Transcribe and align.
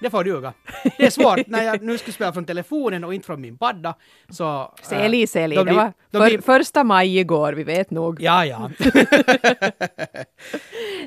det 0.00 0.10
får 0.10 0.24
duga. 0.24 0.52
Det 0.98 1.06
är 1.06 1.10
svårt 1.10 1.46
när 1.46 1.62
jag 1.62 1.82
nu 1.82 1.98
ska 1.98 2.12
spela 2.12 2.32
från 2.32 2.44
telefonen 2.44 3.04
och 3.04 3.14
inte 3.14 3.26
från 3.26 3.40
min 3.40 3.58
padda. 3.58 3.94
Så... 4.30 4.74
Seli, 4.82 5.26
seli. 5.26 5.56
då 5.56 5.64
Det 5.64 5.70
blir- 5.70 5.76
var 5.76 5.92
för, 6.12 6.26
blir- 6.28 6.40
första 6.42 6.84
maj 6.84 7.18
igår, 7.18 7.52
vi 7.52 7.64
vet 7.64 7.90
nog. 7.90 8.20
Ja, 8.22 8.44
ja. 8.46 8.70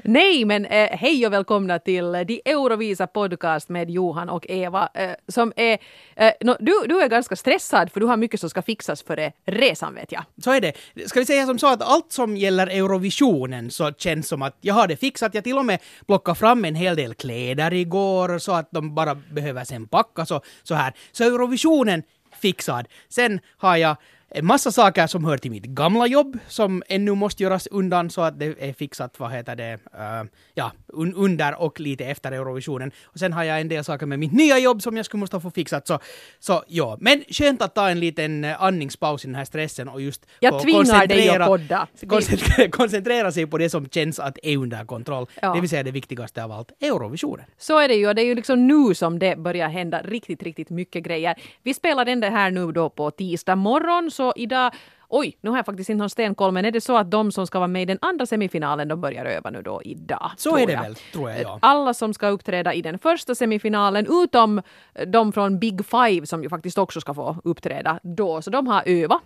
Nej, 0.04 0.46
men 0.46 0.66
eh, 0.66 0.90
hej 0.92 1.28
och 1.28 1.34
välkomna 1.34 1.80
till 1.80 2.16
eh, 2.16 2.22
De 2.22 2.42
Eurovisa 2.46 3.08
podcast 3.08 3.70
med 3.70 3.90
Johan 3.90 4.30
och 4.30 4.46
Eva 4.50 4.90
eh, 4.94 5.12
som 5.28 5.54
är... 5.56 5.80
Eh, 6.16 6.32
no, 6.42 6.56
du, 6.60 6.74
du 6.88 7.02
är 7.02 7.10
ganska 7.10 7.36
stressad 7.36 7.92
för 7.92 8.00
du 8.00 8.06
har 8.06 8.18
mycket 8.18 8.40
som 8.40 8.50
ska 8.50 8.62
fixas 8.62 9.04
före 9.04 9.32
resan 9.46 9.96
vet 9.96 10.12
jag. 10.12 10.24
Så 10.44 10.52
är 10.52 10.62
det. 10.62 10.74
Ska 11.06 11.20
vi 11.20 11.26
säga 11.26 11.46
som 11.46 11.60
så 11.60 11.68
att 11.68 11.82
allt 11.82 12.12
som 12.12 12.38
gäller 12.38 12.68
Eurovisionen 12.68 13.72
så 13.72 13.92
känns 13.92 14.28
som 14.28 14.42
att 14.42 14.58
jag 14.62 14.74
har 14.74 14.88
det 14.88 14.96
fixat. 14.96 15.34
Jag 15.34 15.44
till 15.44 15.58
och 15.58 15.66
med 15.66 15.80
plockade 16.06 16.36
fram 16.36 16.66
en 16.66 16.76
hel 16.76 16.96
del 16.96 17.14
kläder 17.14 17.74
igår 17.74 18.38
så 18.38 18.52
att 18.52 18.72
de 18.72 18.96
bara 18.96 19.16
behöver 19.16 19.64
sen 19.64 19.88
packas 19.88 20.32
och 20.32 20.46
så 20.64 20.76
här. 20.76 20.94
Så 21.12 21.24
Eurovisionen 21.24 22.04
fixad. 22.42 22.88
Sen 23.10 23.40
har 23.58 23.78
jag 23.78 23.96
en 24.34 24.46
massa 24.46 24.72
saker 24.72 25.08
som 25.08 25.26
hör 25.26 25.38
till 25.38 25.52
mitt 25.52 25.64
gamla 25.66 26.08
jobb 26.08 26.38
som 26.48 26.84
ännu 26.88 27.16
måste 27.16 27.44
göras 27.44 27.68
undan 27.68 28.10
så 28.10 28.22
att 28.22 28.40
det 28.40 28.46
är 28.60 28.74
fixat, 28.74 29.20
vad 29.20 29.32
heter 29.32 29.56
det, 29.56 29.72
eh, 29.94 30.24
ja, 30.54 30.72
un 30.88 31.14
under 31.14 31.62
och 31.62 31.80
lite 31.80 32.06
efter 32.06 32.32
Eurovisionen. 32.32 32.92
Och 33.04 33.20
sen 33.20 33.34
har 33.34 33.44
jag 33.44 33.62
en 33.62 33.68
del 33.68 33.84
saker 33.84 34.06
med 34.06 34.20
mitt 34.20 34.32
nya 34.32 34.60
jobb 34.60 34.82
som 34.82 34.98
jag 34.98 35.06
skulle 35.06 35.20
måste 35.20 35.40
få 35.40 35.52
fixat. 35.52 35.88
Så, 35.88 36.00
så 36.40 36.64
ja, 36.68 36.98
men 37.00 37.24
skönt 37.30 37.62
att 37.62 37.76
ta 37.76 37.90
en 37.90 38.00
liten 38.00 38.44
eh, 38.44 38.64
andningspaus 38.64 39.26
i 39.26 39.28
den 39.28 39.36
här 39.36 39.46
stressen 39.46 39.88
och 39.88 40.02
just 40.02 40.26
Jag 40.40 40.54
koncentrera- 40.54 41.88
koncentrera, 42.08 42.70
koncentrera 42.72 43.32
sig 43.32 43.48
på 43.48 43.58
det 43.58 43.70
som 43.70 43.90
känns 43.90 44.20
att 44.20 44.38
är 44.44 44.58
under 44.58 44.86
kontroll. 44.86 45.26
Ja. 45.42 45.54
Det 45.54 45.62
vill 45.62 45.70
säga 45.70 45.84
det 45.84 45.92
viktigaste 45.92 46.44
av 46.44 46.52
allt, 46.52 46.72
Eurovisionen. 46.82 47.46
Så 47.58 47.80
är 47.80 47.88
det 47.88 47.96
ju 47.96 48.08
och 48.08 48.16
det 48.16 48.22
är 48.22 48.26
ju 48.26 48.36
liksom 48.36 48.68
nu 48.68 48.94
som 48.94 49.20
det 49.20 49.36
börjar 49.38 49.70
hända 49.70 50.02
riktigt, 50.02 50.44
riktigt 50.44 50.70
mycket 50.70 51.04
grejer. 51.04 51.36
Vi 51.64 51.74
spelar 51.74 52.06
det 52.22 52.30
här 52.30 52.52
nu 52.52 52.72
då 52.72 52.90
på 52.90 53.12
tisdag 53.12 53.56
morgon 53.56 54.12
så 54.22 54.34
idag 54.36 54.72
Oj, 55.14 55.38
nu 55.42 55.50
har 55.50 55.58
jag 55.58 55.66
faktiskt 55.66 55.90
inte 55.90 56.00
någon 56.00 56.10
stenkoll, 56.10 56.52
men 56.52 56.66
är 56.66 56.72
det 56.72 56.82
så 56.82 56.98
att 56.98 57.12
de 57.12 57.32
som 57.32 57.48
ska 57.48 57.60
vara 57.60 57.68
med 57.68 57.82
i 57.82 57.86
den 57.86 57.98
andra 58.02 58.26
semifinalen, 58.26 58.88
de 58.88 59.02
börjar 59.02 59.26
öva 59.26 59.50
nu 59.50 59.62
då 59.62 59.82
idag? 59.84 60.32
Så 60.38 60.58
är 60.58 60.68
det 60.68 60.74
jag. 60.74 60.82
väl, 60.82 60.96
tror 60.96 61.30
jag, 61.30 61.42
ja. 61.42 61.60
Alla 61.62 61.94
som 61.94 62.14
ska 62.14 62.28
uppträda 62.28 62.74
i 62.74 62.82
den 62.82 63.00
första 63.00 63.36
semifinalen, 63.36 64.08
utom 64.10 64.62
de 65.08 65.32
från 65.32 65.60
Big 65.60 65.86
Five 65.86 66.26
som 66.26 66.44
ju 66.44 66.50
faktiskt 66.50 66.78
också 66.78 67.02
ska 67.02 67.14
få 67.14 67.36
uppträda 67.44 68.00
då. 68.04 68.42
Så 68.42 68.50
de 68.50 68.68
har 68.68 68.84
övat 68.86 69.22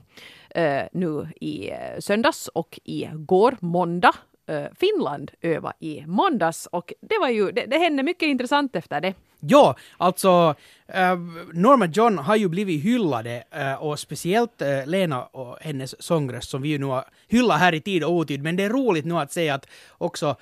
eh, 0.50 0.84
nu 0.92 1.30
i 1.42 1.70
eh, 1.72 1.78
söndags 2.00 2.48
och 2.48 2.80
igår, 2.84 3.58
måndag. 3.60 4.14
Eh, 4.48 4.66
Finland 4.80 5.32
öva 5.42 5.74
i 5.80 6.04
måndags 6.08 6.68
och 6.72 6.94
det 7.02 7.18
var 7.20 7.30
ju, 7.30 7.52
det, 7.52 7.66
det 7.66 7.78
hände 7.78 8.04
mycket 8.04 8.28
intressant 8.28 8.76
efter 8.76 9.02
det. 9.02 9.14
Ja, 9.40 9.76
alltså 9.98 10.56
äh, 10.88 11.16
Norma 11.54 11.86
John 11.86 12.18
har 12.18 12.36
ju 12.36 12.48
blivit 12.48 12.84
hyllade 12.84 13.44
äh, 13.52 13.74
och 13.74 14.00
speciellt 14.00 14.62
äh, 14.62 14.86
Lena 14.86 15.24
och 15.24 15.58
hennes 15.62 16.04
sångröst 16.04 16.50
som 16.50 16.62
vi 16.62 16.70
ju 16.70 16.78
nu 16.78 16.86
har 16.86 17.06
hyllat 17.28 17.60
här 17.60 17.74
i 17.74 17.82
tid 17.82 18.04
och 18.04 18.12
otid. 18.12 18.44
Men 18.44 18.56
det 18.56 18.64
är 18.64 18.70
roligt 18.70 19.06
nu 19.06 19.18
att 19.18 19.32
se 19.32 19.50
att 19.50 19.68
också 19.98 20.36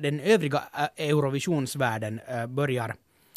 den 0.00 0.20
övriga 0.20 0.62
Eurovisionsvärlden 0.96 2.20
börjar 2.48 2.94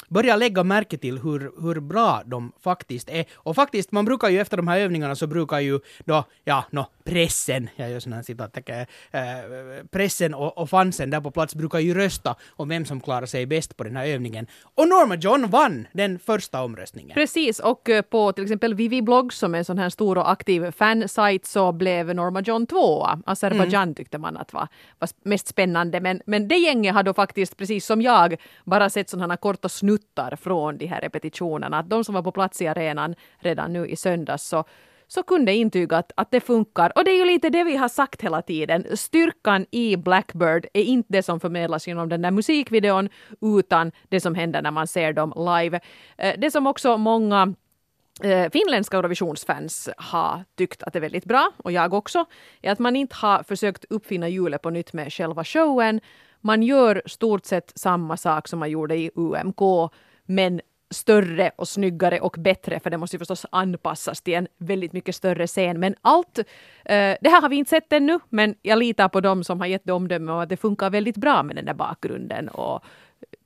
börjar 0.07 0.37
lägga 0.37 0.63
märke 0.63 0.97
till 0.97 1.19
hur, 1.19 1.51
hur 1.61 1.79
bra 1.79 2.21
de 2.25 2.51
faktiskt 2.63 3.09
är. 3.09 3.25
Och 3.35 3.55
faktiskt, 3.55 3.91
man 3.91 4.05
brukar 4.05 4.29
ju 4.29 4.39
efter 4.39 4.57
de 4.57 4.67
här 4.67 4.79
övningarna 4.79 5.15
så 5.15 5.27
brukar 5.27 5.59
ju 5.59 5.79
då, 6.05 6.23
ja, 6.43 6.65
nå, 6.71 6.85
pressen, 7.03 7.69
jag 7.75 7.91
gör 7.91 7.99
sådana 7.99 8.15
här 8.15 8.23
citattecken, 8.23 8.85
eh, 9.11 9.21
pressen 9.91 10.33
och, 10.33 10.57
och 10.57 10.69
fansen 10.69 11.09
där 11.09 11.21
på 11.21 11.31
plats 11.31 11.55
brukar 11.55 11.79
ju 11.79 11.93
rösta 11.93 12.35
om 12.49 12.69
vem 12.69 12.85
som 12.85 13.01
klarar 13.01 13.25
sig 13.25 13.45
bäst 13.45 13.77
på 13.77 13.83
den 13.83 13.95
här 13.95 14.05
övningen. 14.05 14.47
Och 14.75 14.87
Norma 14.87 15.15
John 15.15 15.49
vann 15.49 15.87
den 15.93 16.19
första 16.19 16.63
omröstningen. 16.63 17.13
Precis, 17.13 17.59
och 17.59 17.89
eh, 17.89 18.01
på 18.01 18.31
till 18.31 18.43
exempel 18.43 18.73
Vivi 18.73 19.01
Blogg 19.01 19.33
som 19.33 19.53
är 19.53 19.57
en 19.57 19.65
sån 19.65 19.77
här 19.77 19.89
stor 19.89 20.17
och 20.17 20.31
aktiv 20.31 20.71
fansajt 20.71 21.45
så 21.45 21.71
blev 21.71 22.15
Norma 22.15 22.41
John 22.41 22.65
tvåa. 22.67 23.19
Azerbajdzjan 23.25 23.95
tyckte 23.95 24.17
man 24.17 24.37
att 24.37 24.53
var, 24.53 24.67
var 24.99 25.09
mest 25.23 25.47
spännande. 25.47 25.99
Men, 25.99 26.21
men 26.25 26.47
det 26.47 26.57
gänget 26.57 26.93
har 26.93 27.03
då 27.03 27.13
faktiskt, 27.13 27.57
precis 27.57 27.85
som 27.85 28.01
jag, 28.01 28.35
bara 28.63 28.89
sett 28.89 29.09
sådana 29.09 29.37
korta 29.37 29.69
snuttar 29.97 30.35
från 30.35 30.77
de 30.77 30.85
här 30.85 31.01
repetitionerna. 31.01 31.79
Att 31.79 31.89
de 31.89 32.03
som 32.03 32.15
var 32.15 32.21
på 32.21 32.31
plats 32.31 32.61
i 32.61 32.67
arenan 32.67 33.15
redan 33.39 33.73
nu 33.73 33.87
i 33.87 33.95
söndags 33.95 34.47
så 34.47 34.63
så 35.09 35.23
kunde 35.23 35.53
intyga 35.53 35.97
att, 35.97 36.11
att 36.15 36.31
det 36.31 36.39
funkar. 36.39 36.91
Och 36.95 37.03
det 37.03 37.11
är 37.11 37.17
ju 37.17 37.25
lite 37.25 37.49
det 37.49 37.63
vi 37.63 37.77
har 37.77 37.89
sagt 37.89 38.21
hela 38.21 38.41
tiden. 38.41 38.97
Styrkan 38.97 39.65
i 39.71 39.97
Blackbird 39.97 40.65
är 40.73 40.83
inte 40.83 41.13
det 41.13 41.23
som 41.23 41.39
förmedlas 41.39 41.87
genom 41.87 42.09
den 42.09 42.21
där 42.21 42.31
musikvideon, 42.31 43.09
utan 43.41 43.91
det 44.09 44.19
som 44.19 44.35
händer 44.35 44.61
när 44.61 44.71
man 44.71 44.87
ser 44.87 45.13
dem 45.13 45.33
live. 45.37 45.79
Eh, 46.17 46.33
det 46.37 46.51
som 46.51 46.67
också 46.67 46.97
många 46.97 47.53
eh, 48.23 48.51
finländska 48.51 48.97
Eurovisionsfans 48.97 49.89
har 49.97 50.43
tyckt 50.57 50.83
att 50.83 50.93
det 50.93 50.99
är 50.99 51.01
väldigt 51.01 51.25
bra, 51.25 51.51
och 51.57 51.71
jag 51.71 51.93
också, 51.93 52.25
är 52.61 52.71
att 52.71 52.79
man 52.79 52.95
inte 52.95 53.15
har 53.15 53.43
försökt 53.43 53.85
uppfinna 53.89 54.27
hjulet 54.27 54.61
på 54.61 54.69
nytt 54.69 54.93
med 54.93 55.13
själva 55.13 55.43
showen. 55.43 56.01
Man 56.47 56.63
gör 56.63 57.01
stort 57.05 57.45
sett 57.45 57.71
samma 57.75 58.17
sak 58.17 58.47
som 58.47 58.59
man 58.59 58.69
gjorde 58.69 58.95
i 58.95 59.11
UMK, 59.15 59.91
men 60.25 60.61
större 60.89 61.51
och 61.55 61.67
snyggare 61.67 62.19
och 62.19 62.35
bättre, 62.39 62.79
för 62.79 62.89
det 62.89 62.97
måste 62.97 63.15
ju 63.15 63.19
förstås 63.19 63.45
anpassas 63.49 64.21
till 64.21 64.33
en 64.33 64.47
väldigt 64.57 64.93
mycket 64.93 65.15
större 65.15 65.47
scen. 65.47 65.79
Men 65.79 65.95
allt, 66.01 66.37
eh, 66.37 67.15
det 67.21 67.29
här 67.29 67.41
har 67.41 67.49
vi 67.49 67.55
inte 67.55 67.69
sett 67.69 67.93
ännu, 67.93 68.19
men 68.29 68.55
jag 68.61 68.79
litar 68.79 69.09
på 69.09 69.21
dem 69.21 69.43
som 69.43 69.59
har 69.59 69.67
gett 69.67 69.81
det 69.85 69.93
omdöme 69.93 70.31
om 70.31 70.39
att 70.39 70.49
det 70.49 70.57
funkar 70.57 70.89
väldigt 70.89 71.17
bra 71.17 71.43
med 71.43 71.55
den 71.55 71.65
där 71.65 71.73
bakgrunden 71.73 72.49
och 72.49 72.83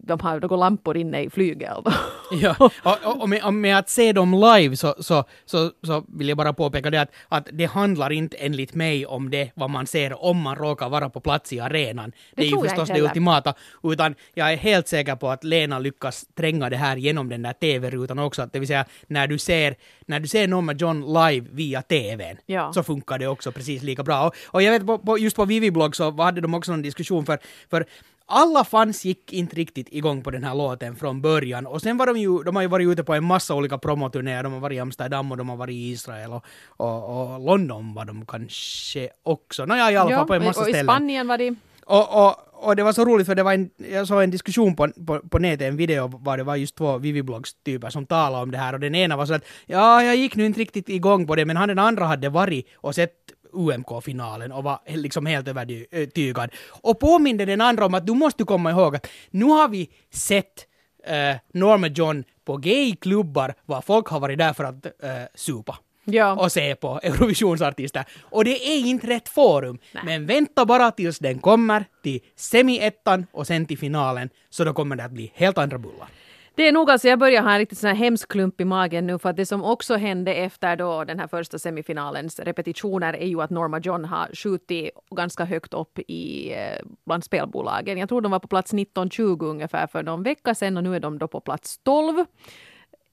de 0.03 0.19
har 0.19 0.39
några 0.39 0.55
lampor 0.55 0.97
inne 0.97 1.21
i 1.21 1.29
flygel. 1.29 1.83
Ja, 2.31 2.55
och, 2.83 3.21
och, 3.21 3.29
med, 3.29 3.43
och 3.43 3.53
med 3.53 3.77
att 3.77 3.89
se 3.89 4.13
dem 4.13 4.33
live 4.33 4.77
så, 4.77 4.95
så, 4.99 5.23
så, 5.45 5.71
så 5.83 6.05
vill 6.07 6.29
jag 6.29 6.37
bara 6.37 6.53
påpeka 6.53 6.89
det 6.89 7.01
att, 7.01 7.11
att 7.27 7.47
det 7.53 7.65
handlar 7.65 8.11
inte 8.11 8.37
enligt 8.37 8.73
mig 8.73 9.05
om 9.05 9.29
det 9.29 9.51
vad 9.55 9.69
man 9.69 9.87
ser 9.87 10.23
om 10.23 10.41
man 10.41 10.55
råkar 10.55 10.89
vara 10.89 11.09
på 11.09 11.19
plats 11.19 11.53
i 11.53 11.59
arenan. 11.59 12.11
Det, 12.35 12.41
är 12.41 12.47
ju 12.47 12.61
förstås 12.61 12.89
det 12.89 13.01
ultimata. 13.01 13.53
Utan 13.83 14.15
jag 14.33 14.53
är 14.53 14.57
helt 14.57 14.87
säker 14.87 15.15
på 15.15 15.29
att 15.29 15.43
Lena 15.43 15.79
lyckas 15.79 16.25
tränga 16.35 16.69
det 16.69 16.77
här 16.77 16.97
genom 16.97 17.29
den 17.29 17.41
där 17.41 17.53
TV-rutan 17.53 18.19
också. 18.19 18.41
Att 18.41 18.53
det 18.53 18.59
vill 18.59 18.67
säga 18.67 18.85
när 19.07 19.27
du 19.27 19.37
ser, 19.37 19.75
när 20.05 20.19
du 20.19 20.27
ser 20.27 20.47
Norma 20.47 20.73
John 20.73 21.13
live 21.13 21.47
via 21.51 21.81
TVn 21.81 22.37
Ja. 22.45 22.73
så 22.73 22.83
funkar 22.83 23.19
det 23.19 23.27
också 23.27 23.51
precis 23.51 23.83
lika 23.83 24.03
bra. 24.03 24.27
Och, 24.27 24.35
och 24.45 24.61
jag 24.61 24.71
vet 24.71 24.85
på, 24.85 24.97
på, 24.97 25.17
just 25.17 25.35
på 25.35 25.45
Vivi-blogg 25.45 25.95
så 25.95 26.11
hade 26.11 26.41
de 26.41 26.53
också 26.53 26.71
någon 26.71 26.81
diskussion 26.81 27.25
för, 27.25 27.39
för 27.69 27.85
alla 28.31 28.63
fans 28.63 29.05
gick 29.05 29.33
inte 29.33 29.55
riktigt 29.55 29.87
igång 29.91 30.23
på 30.23 30.31
den 30.31 30.43
här 30.43 30.55
låten 30.55 30.95
från 30.95 31.21
början 31.21 31.67
och 31.67 31.81
sen 31.81 31.97
var 31.97 32.05
de 32.05 32.17
ju, 32.17 32.43
de 32.43 32.55
har 32.55 32.63
ju 32.63 32.67
varit 32.67 32.87
ute 32.87 33.03
på 33.03 33.13
en 33.13 33.23
massa 33.23 33.55
olika 33.55 33.77
promoturnéer, 33.77 34.43
de 34.43 34.53
har 34.53 34.59
varit 34.59 34.75
i 34.75 34.79
Amsterdam 34.79 35.31
och 35.31 35.37
de 35.37 35.49
har 35.49 35.57
varit 35.57 35.73
i 35.73 35.91
Israel 35.91 36.31
och, 36.31 36.45
och, 36.67 37.33
och 37.33 37.45
London 37.45 37.93
var 37.93 38.05
de 38.05 38.25
kanske 38.25 39.09
också. 39.23 39.65
Nåja, 39.65 39.91
i 39.91 39.97
alla 39.97 40.15
fall 40.15 40.27
på 40.27 40.33
en 40.33 40.43
massa 40.43 40.61
och 40.61 40.69
i 40.69 40.71
ställen. 40.71 40.85
Spanien 40.95 41.27
var 41.27 41.37
det 41.37 41.55
Och, 41.85 42.25
och, 42.25 42.35
och 42.53 42.75
det 42.75 42.83
var 42.83 42.93
så 42.93 43.05
roligt 43.05 43.27
för 43.27 43.35
det 43.35 43.43
var 43.43 43.53
en, 43.53 43.69
jag 43.91 44.07
såg 44.07 44.23
en 44.23 44.31
diskussion 44.31 44.75
på, 44.75 44.87
på, 45.07 45.19
på 45.19 45.39
nätet, 45.39 45.67
en 45.67 45.77
video 45.77 46.07
var 46.07 46.37
det 46.37 46.43
var 46.43 46.55
just 46.55 46.75
två 46.75 46.97
Vivi-blogs-typer 46.97 47.89
som 47.89 48.05
talade 48.05 48.43
om 48.43 48.51
det 48.51 48.57
här 48.57 48.73
och 48.73 48.79
den 48.79 48.95
ena 48.95 49.17
var 49.17 49.25
så 49.25 49.33
att 49.33 49.45
ja, 49.65 50.03
jag 50.03 50.15
gick 50.15 50.35
nu 50.35 50.45
inte 50.45 50.59
riktigt 50.59 50.89
igång 50.89 51.27
på 51.27 51.35
det 51.35 51.45
men 51.45 51.57
han 51.57 51.67
den 51.67 51.79
andra 51.79 52.05
hade 52.05 52.29
varit 52.29 52.67
och 52.75 52.95
sett 52.95 53.13
UMK-finalen 53.53 54.51
och 54.51 54.63
var 54.63 54.79
liksom 54.87 55.25
helt 55.25 55.47
övertygad. 55.47 56.49
Och 56.67 56.99
påminde 56.99 57.45
den 57.45 57.61
andra 57.61 57.85
om 57.85 57.93
att 57.93 58.07
du 58.07 58.13
måste 58.13 58.43
komma 58.43 58.71
ihåg 58.71 58.95
att 58.95 59.07
nu 59.29 59.45
har 59.45 59.67
vi 59.67 59.89
sett 60.13 60.65
eh, 61.05 61.35
Norma 61.53 61.87
John 61.87 62.23
på 62.45 62.57
gayklubbar 62.57 63.53
var 63.65 63.81
folk 63.81 64.07
har 64.07 64.19
varit 64.19 64.37
där 64.37 64.53
för 64.53 64.63
att 64.63 64.85
eh, 64.85 64.91
supa 65.35 65.77
Ja. 66.05 66.33
och 66.35 66.51
se 66.51 66.75
på 66.75 66.99
Eurovisionsartister. 67.03 68.05
Och 68.21 68.45
det 68.45 68.67
är 68.67 68.79
inte 68.79 69.07
rätt 69.07 69.29
forum. 69.29 69.77
Nej. 69.91 70.03
Men 70.05 70.25
vänta 70.25 70.65
bara 70.65 70.91
tills 70.91 71.19
den 71.19 71.39
kommer 71.39 71.85
till 72.03 72.19
semi-ettan 72.35 73.25
och 73.31 73.47
sen 73.47 73.65
till 73.65 73.77
finalen, 73.77 74.29
så 74.49 74.63
då 74.63 74.73
kommer 74.73 74.95
det 74.95 75.03
att 75.03 75.11
bli 75.11 75.31
helt 75.35 75.57
andra 75.57 75.77
bullar. 75.77 76.07
Det 76.55 76.67
är 76.67 76.71
nog 76.71 76.89
alltså, 76.89 77.07
jag 77.07 77.19
börjar 77.19 77.41
ha 77.41 77.51
en 77.51 77.57
riktigt 77.57 77.77
sån 77.77 77.87
här 77.87 77.95
hemsk 77.95 78.31
klump 78.31 78.61
i 78.61 78.65
magen 78.65 79.07
nu 79.07 79.19
för 79.19 79.29
att 79.29 79.35
det 79.35 79.45
som 79.45 79.63
också 79.63 79.95
hände 79.95 80.33
efter 80.33 80.75
då 80.75 81.03
den 81.03 81.19
här 81.19 81.27
första 81.27 81.59
semifinalens 81.59 82.39
repetitioner 82.39 83.13
är 83.13 83.27
ju 83.27 83.41
att 83.41 83.49
Norma 83.49 83.79
John 83.79 84.05
har 84.05 84.35
skjutit 84.35 84.89
ganska 85.15 85.45
högt 85.45 85.73
upp 85.73 85.99
i 86.07 86.53
eh, 86.53 86.85
bland 87.05 87.23
spelbolagen. 87.23 87.97
Jag 87.97 88.09
tror 88.09 88.21
de 88.21 88.31
var 88.31 88.39
på 88.39 88.47
plats 88.47 88.73
19-20 88.73 89.45
ungefär 89.45 89.87
för 89.87 90.03
någon 90.03 90.23
vecka 90.23 90.55
sedan 90.55 90.77
och 90.77 90.83
nu 90.83 90.95
är 90.95 90.99
de 90.99 91.17
då 91.17 91.27
på 91.27 91.39
plats 91.39 91.79
12 91.83 92.25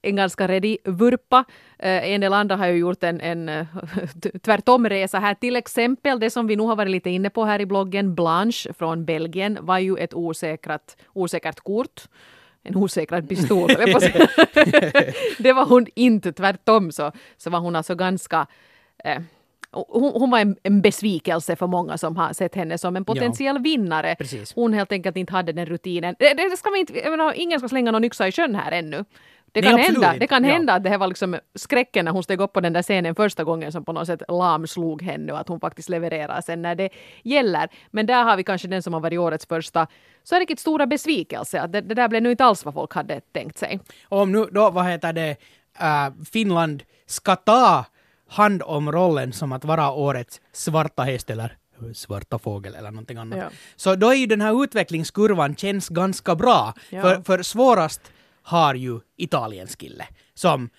en 0.01 0.15
ganska 0.15 0.47
redig 0.47 0.77
vurpa. 0.85 1.45
Eh, 1.79 2.11
en 2.11 2.21
del 2.21 2.33
andra 2.33 2.55
har 2.55 2.67
ju 2.67 2.77
gjort 2.77 3.03
en, 3.03 3.21
en 3.21 3.67
tvärtomresa 4.43 5.19
här. 5.19 5.33
Till 5.33 5.55
exempel 5.55 6.19
det 6.19 6.29
som 6.29 6.47
vi 6.47 6.55
nu 6.55 6.63
har 6.63 6.75
varit 6.75 6.91
lite 6.91 7.09
inne 7.09 7.29
på 7.29 7.45
här 7.45 7.61
i 7.61 7.65
bloggen, 7.65 8.15
Blanche 8.15 8.73
från 8.73 9.05
Belgien 9.05 9.57
var 9.61 9.79
ju 9.79 9.97
ett 9.97 10.13
osäkrat, 10.13 10.97
osäkert 11.13 11.59
kort. 11.59 12.07
En 12.63 12.75
osäkrad 12.75 13.29
pistol. 13.29 13.67
Det 15.39 15.53
var 15.53 15.65
hon 15.65 15.87
inte, 15.95 16.31
tvärtom 16.33 16.91
så, 16.91 17.11
så 17.37 17.49
var 17.49 17.59
hon 17.59 17.75
alltså 17.75 17.95
ganska 17.95 18.47
eh, 19.03 19.21
hon, 19.71 20.11
hon 20.13 20.29
var 20.29 20.39
en, 20.39 20.55
en 20.63 20.81
besvikelse 20.81 21.55
för 21.55 21.67
många 21.67 21.97
som 21.97 22.17
har 22.17 22.33
sett 22.33 22.55
henne 22.55 22.77
som 22.77 22.95
en 22.95 23.05
potentiell 23.05 23.59
vinnare. 23.59 24.15
Precis. 24.15 24.53
Hon 24.55 24.73
helt 24.73 24.91
enkelt 24.91 25.17
inte 25.17 25.33
hade 25.33 25.51
den 25.51 25.65
rutinen. 25.65 26.15
Det, 26.19 26.33
det 26.33 26.57
ska 26.57 26.69
man 26.69 26.79
inte, 26.79 27.09
menar, 27.09 27.33
ingen 27.35 27.59
ska 27.59 27.69
slänga 27.69 27.91
någon 27.91 28.03
yxa 28.03 28.27
i 28.27 28.31
sjön 28.31 28.55
här 28.55 28.71
ännu. 28.71 29.05
Det 29.51 29.61
kan, 29.61 29.77
hända, 29.79 30.15
det 30.19 30.27
kan 30.27 30.43
Ja. 30.43 30.53
hända 30.53 30.73
att 30.73 30.83
det 30.83 30.89
här 30.89 30.97
var 30.97 31.07
liksom 31.07 31.39
skräcken 31.55 32.05
när 32.05 32.11
hon 32.11 32.23
steg 32.23 32.41
upp 32.41 32.53
på 32.53 32.61
den 32.61 32.73
där 32.73 32.81
scenen 32.81 33.15
första 33.15 33.43
gången 33.43 33.71
som 33.71 33.85
på 33.85 33.93
något 33.93 34.07
sätt 34.07 34.21
lamslog 34.27 35.01
henne 35.01 35.33
och 35.33 35.39
att 35.39 35.47
hon 35.47 35.59
faktiskt 35.59 35.89
levererar 35.89 36.41
sen 36.41 36.61
när 36.61 36.75
det 36.75 36.89
gäller. 37.23 37.67
Men 37.91 38.05
där 38.05 38.23
har 38.23 38.37
vi 38.37 38.43
kanske 38.43 38.67
den 38.67 38.83
som 38.83 38.93
har 38.93 38.99
varit 39.01 39.19
årets 39.19 39.45
första 39.45 39.87
så 40.23 40.35
är 40.35 40.39
det 40.39 40.41
riktigt 40.41 40.59
stora 40.59 40.85
besvikelse. 40.87 41.61
Att 41.61 41.71
det, 41.71 41.81
det 41.81 41.95
där 41.95 42.07
blev 42.07 42.21
nu 42.23 42.31
inte 42.31 42.45
alls 42.45 42.65
vad 42.65 42.73
folk 42.73 42.93
hade 42.93 43.21
tänkt 43.21 43.57
sig. 43.57 43.79
Och 44.09 44.19
om 44.21 44.31
nu 44.31 44.45
då, 44.51 44.69
vad 44.69 44.85
heter 44.85 45.13
det, 45.13 45.35
äh, 45.79 46.09
Finland 46.31 46.83
ska 47.05 47.35
ta 47.35 47.85
hand 48.27 48.61
om 48.65 48.91
rollen 48.91 49.33
som 49.33 49.51
att 49.51 49.65
vara 49.65 49.91
årets 49.91 50.41
svarta 50.53 51.03
häst 51.03 51.29
eller 51.29 51.57
svarta 51.93 52.39
fågel 52.39 52.75
eller 52.75 52.91
någonting 52.91 53.17
annat. 53.17 53.39
Ja. 53.39 53.45
Så 53.75 53.95
då 53.95 54.09
är 54.09 54.15
ju 54.15 54.25
den 54.25 54.41
här 54.41 54.63
utvecklingskurvan 54.63 55.55
känns 55.55 55.89
ganska 55.89 56.35
bra. 56.35 56.73
Ja. 56.89 57.01
För, 57.01 57.21
för 57.21 57.43
svårast 57.43 58.11
har 58.49 58.75
ju 58.75 58.99
Italiens 59.17 59.75
kille 59.75 60.05
som 60.33 60.69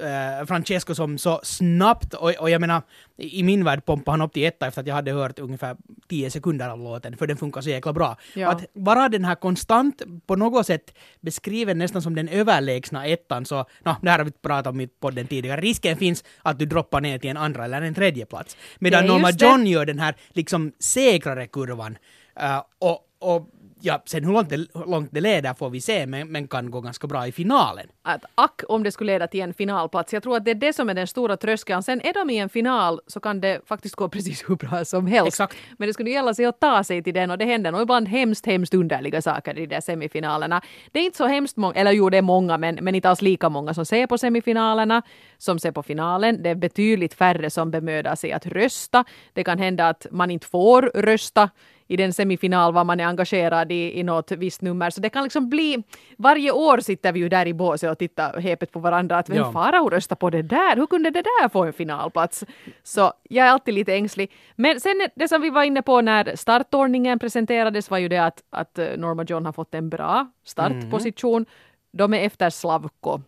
eh, 0.00 0.46
Francesco 0.46 0.94
som 0.94 1.18
så 1.18 1.40
snabbt, 1.42 2.14
och, 2.14 2.34
och 2.38 2.50
jag 2.50 2.60
menar, 2.60 2.82
i 3.16 3.42
min 3.42 3.64
värld 3.64 3.84
pompade 3.84 4.12
han 4.12 4.22
upp 4.22 4.32
till 4.32 4.44
etta 4.44 4.66
efter 4.66 4.80
att 4.80 4.86
jag 4.86 4.94
hade 4.94 5.12
hört 5.12 5.38
ungefär 5.38 5.76
10 6.08 6.30
sekunder 6.30 6.68
av 6.68 6.78
låten, 6.78 7.16
för 7.16 7.26
den 7.26 7.36
funkar 7.36 7.60
så 7.60 7.70
jäkla 7.70 7.92
bra. 7.92 8.16
Ja. 8.34 8.50
Att 8.50 8.64
vara 8.72 9.08
den 9.08 9.24
här 9.24 9.34
konstant, 9.34 10.02
på 10.26 10.36
något 10.36 10.66
sätt 10.66 10.94
beskriven 11.20 11.78
nästan 11.78 12.02
som 12.02 12.14
den 12.14 12.28
överlägsna 12.28 13.06
ettan, 13.06 13.44
så, 13.44 13.56
no, 13.84 13.94
det 14.02 14.10
här 14.10 14.18
har 14.18 14.24
vi 14.24 14.30
pratat 14.30 14.66
om 14.66 14.80
i 14.80 14.86
podden 14.86 15.26
tidigare, 15.26 15.60
risken 15.60 15.96
finns 15.96 16.24
att 16.42 16.58
du 16.58 16.66
droppar 16.66 17.00
ner 17.00 17.18
till 17.18 17.30
en 17.30 17.36
andra 17.36 17.64
eller 17.64 17.82
en 17.82 17.94
tredje 17.94 18.26
plats. 18.26 18.56
Medan 18.78 19.06
Norma. 19.06 19.30
John 19.30 19.66
gör 19.66 19.86
den 19.86 19.98
här 19.98 20.14
liksom 20.28 20.72
säkrare 20.78 21.46
kurvan, 21.46 21.98
eh, 22.40 22.62
och, 22.78 22.98
och 23.18 23.48
ja, 23.82 24.02
sen 24.06 24.24
hur 24.24 24.32
långt 24.32 24.48
det, 24.48 24.66
långt 24.86 25.08
det 25.12 25.20
leder 25.20 25.54
får 25.54 25.70
vi 25.70 25.80
se, 25.80 26.06
men, 26.06 26.28
men 26.28 26.48
kan 26.48 26.70
gå 26.70 26.80
ganska 26.80 27.06
bra 27.06 27.26
i 27.26 27.32
finalen. 27.32 27.86
att 28.02 28.24
ack 28.34 28.60
om 28.68 28.82
det 28.82 28.92
skulle 28.92 29.12
leda 29.12 29.26
till 29.26 29.40
en 29.40 29.54
finalplats. 29.54 30.12
Jag 30.12 30.22
tror 30.22 30.36
att 30.36 30.44
det 30.44 30.50
är 30.50 30.54
det 30.54 30.72
som 30.72 30.88
är 30.88 30.94
den 30.94 31.06
stora 31.06 31.36
tröskeln. 31.36 31.82
Sen 31.82 32.00
är 32.00 32.14
de 32.14 32.30
i 32.30 32.38
en 32.38 32.48
final 32.48 33.00
så 33.06 33.20
kan 33.20 33.40
det 33.40 33.60
faktiskt 33.66 33.94
gå 33.94 34.08
precis 34.14 34.44
hur 34.48 34.56
bra 34.56 34.84
som 34.84 35.06
helst. 35.06 35.26
Exakt. 35.26 35.56
Men 35.78 35.88
det 35.88 35.94
skulle 35.94 36.10
gälla 36.10 36.34
sig 36.34 36.44
att 36.44 36.60
ta 36.60 36.84
sig 36.84 37.02
till 37.02 37.14
den 37.14 37.30
och 37.30 37.38
det 37.38 37.44
händer 37.44 37.72
nog 37.72 37.82
ibland 37.82 38.08
hemskt, 38.08 38.46
hemskt 38.46 38.74
underliga 38.74 39.22
saker 39.22 39.58
i 39.58 39.66
de 39.66 39.74
där 39.74 39.80
semifinalerna. 39.80 40.62
Det 40.92 41.00
är 41.00 41.04
inte 41.04 41.16
så 41.18 41.26
hemskt 41.26 41.56
många, 41.56 41.74
eller 41.74 41.92
jo 41.92 42.10
det 42.10 42.18
är 42.18 42.22
många 42.22 42.58
men, 42.58 42.78
men 42.82 42.94
inte 42.94 43.08
alls 43.08 43.22
lika 43.22 43.48
många 43.48 43.74
som 43.74 43.86
ser 43.86 44.06
på 44.06 44.18
semifinalerna 44.18 45.02
som 45.38 45.58
ser 45.58 45.72
på 45.72 45.82
finalen. 45.82 46.42
Det 46.42 46.50
är 46.50 46.54
betydligt 46.54 47.14
färre 47.14 47.50
som 47.50 47.70
bemödar 47.70 48.14
sig 48.14 48.32
att 48.32 48.46
rösta. 48.46 49.04
Det 49.32 49.44
kan 49.44 49.58
hända 49.58 49.88
att 49.88 50.06
man 50.10 50.30
inte 50.30 50.46
får 50.46 50.82
rösta 50.82 51.50
i 51.90 51.96
den 51.96 52.12
semifinal 52.12 52.72
var 52.72 52.84
man 52.84 53.00
är 53.00 53.04
engagerad 53.04 53.72
i, 53.72 53.98
i 53.98 54.02
något 54.02 54.32
visst 54.32 54.62
nummer. 54.62 54.90
Så 54.90 55.00
det 55.00 55.08
kan 55.08 55.22
liksom 55.22 55.48
bli... 55.48 55.82
Varje 56.16 56.52
år 56.52 56.80
sitter 56.80 57.12
vi 57.12 57.20
ju 57.20 57.28
där 57.28 57.46
i 57.46 57.54
båset 57.54 57.90
och 57.90 57.98
tittar 57.98 58.40
hepet 58.40 58.72
på 58.72 58.78
varandra. 58.78 59.18
Att 59.18 59.28
vem 59.28 59.36
Ja. 59.36 59.52
Farao 59.52 59.88
rösta 59.90 60.16
på 60.16 60.30
det 60.30 60.42
där? 60.42 60.76
Hur 60.76 60.86
kunde 60.86 61.10
det 61.10 61.22
där 61.22 61.48
få 61.48 61.64
en 61.64 61.72
finalplats? 61.72 62.44
Så 62.82 63.12
jag 63.22 63.46
är 63.46 63.50
alltid 63.50 63.74
lite 63.74 63.94
ängslig. 63.94 64.32
Men 64.56 64.80
sen 64.80 65.08
det 65.14 65.28
som 65.28 65.42
vi 65.42 65.50
var 65.50 65.62
inne 65.62 65.82
på 65.82 66.00
när 66.00 66.36
startordningen 66.36 67.18
presenterades 67.18 67.90
var 67.90 67.98
ju 67.98 68.08
det 68.08 68.18
att, 68.18 68.42
att 68.50 68.78
eh, 68.78 68.86
Norma 68.96 69.24
John 69.24 69.46
har 69.46 69.52
fått 69.52 69.74
en 69.74 69.88
bra 69.90 70.26
startposition. 70.44 71.46
De 71.92 72.14
är 72.14 72.18
efter 72.18 72.50
Slavko 72.50 73.20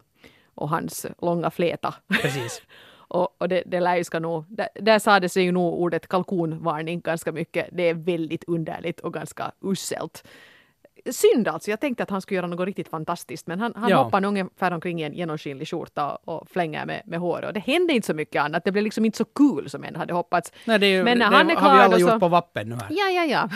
och 0.54 0.68
hans 0.68 1.06
långa 1.22 1.50
fläta. 1.50 1.94
Precis. 2.22 2.62
Och, 3.12 3.36
och 3.38 3.48
det, 3.48 3.62
det 3.66 3.80
lär 3.80 3.96
ju 3.96 4.04
ska 4.04 4.18
nog, 4.20 4.44
där, 4.48 4.68
där 4.74 4.98
sades 4.98 5.36
ju 5.36 5.52
nog 5.52 5.74
ordet 5.74 6.08
kalkonvarning 6.08 7.00
ganska 7.00 7.32
mycket. 7.32 7.68
Det 7.72 7.82
är 7.82 7.94
väldigt 7.94 8.44
underligt 8.46 9.00
och 9.00 9.12
ganska 9.14 9.52
uselt. 9.64 10.24
Synd 11.10 11.48
alltså, 11.48 11.70
jag 11.70 11.80
tänkte 11.80 12.02
att 12.02 12.10
han 12.10 12.20
skulle 12.20 12.36
göra 12.36 12.46
något 12.46 12.66
riktigt 12.66 12.88
fantastiskt 12.88 13.46
men 13.46 13.60
han, 13.60 13.72
han 13.76 13.90
Ja. 13.90 14.02
hoppar 14.02 14.24
ungefär 14.24 14.70
omkring 14.72 15.00
i 15.00 15.04
en 15.04 15.12
genomskinlig 15.14 15.68
skjorta 15.68 16.14
och 16.24 16.48
flänger 16.48 16.86
med, 16.86 17.02
med 17.06 17.20
håret 17.20 17.46
och 17.46 17.52
det 17.52 17.60
hände 17.60 17.92
inte 17.92 18.06
så 18.06 18.14
mycket 18.14 18.42
annat. 18.42 18.64
Det 18.64 18.72
blev 18.72 18.84
liksom 18.84 19.04
inte 19.04 19.18
så 19.18 19.24
kul 19.24 19.70
som 19.70 19.84
en 19.84 19.96
hade 19.96 20.14
hoppats. 20.14 20.52
Nej, 20.64 20.78
det, 20.78 20.86
ju, 20.90 21.02
Men 21.04 21.18
när 21.18 21.30
det 21.30 21.36
han 21.36 21.50
är 21.50 21.54
har 21.54 21.60
klar 21.60 21.74
vi 21.74 21.80
alla 21.82 21.94
då 21.96 22.00
gjort 22.00 22.10
så- 22.10 22.20
på 22.20 22.28
vappen 22.28 22.68
nu 22.68 22.74
här. 22.74 22.86
Ja, 22.90 23.08
ja, 23.10 23.24
ja. 23.24 23.48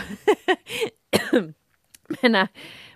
men, 2.22 2.32
när, 2.32 2.48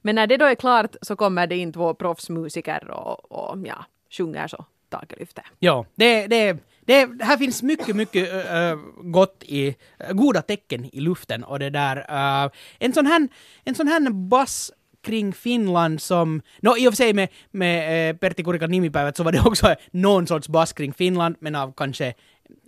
men 0.02 0.14
när 0.14 0.26
det 0.26 0.36
då 0.36 0.44
är 0.44 0.54
klart 0.54 0.96
så 1.02 1.16
kommer 1.16 1.46
det 1.46 1.56
in 1.56 1.72
två 1.72 1.94
proffsmusiker 1.94 2.90
och, 2.90 3.32
och 3.32 3.58
ja, 3.66 3.84
sjunger 4.10 4.48
så 4.48 4.64
taket 4.90 5.20
lyfter. 5.20 5.44
Ja, 5.58 5.84
det, 5.94 6.26
det, 6.26 6.56
det, 6.84 7.08
här 7.22 7.37
finns 7.37 7.62
mycket, 7.62 7.96
mycket 7.96 8.28
äh, 8.32 8.78
gott 9.02 9.42
i, 9.42 9.76
goda 10.12 10.42
tecken 10.42 10.84
i 10.92 11.00
luften 11.00 11.44
och 11.44 11.58
det 11.58 11.70
där. 11.70 11.96
äh, 11.96 12.50
en 12.78 12.92
sån 12.92 13.06
här, 13.06 13.28
en 13.64 13.75
sån 13.75 13.88
här 13.88 14.10
bass 14.10 14.72
kring 15.02 15.32
Finland 15.32 16.00
som, 16.00 16.42
no, 16.60 16.76
i 16.76 16.88
och 16.88 16.92
för 16.92 16.96
sig 16.96 17.12
med, 17.12 17.28
med 17.50 18.10
äh, 18.10 18.16
Pertti 18.16 18.44
Kurika 18.44 18.66
nimipäivät 18.66 19.16
så 19.16 19.22
var 19.22 19.32
det 19.32 19.40
också 19.40 19.75
någon 19.90 20.26
sorts 20.26 20.48
bass 20.48 20.72
kring 20.72 20.93
Finland, 20.93 21.36
men 21.40 21.54
av 21.54 21.72
kanske 21.76 22.14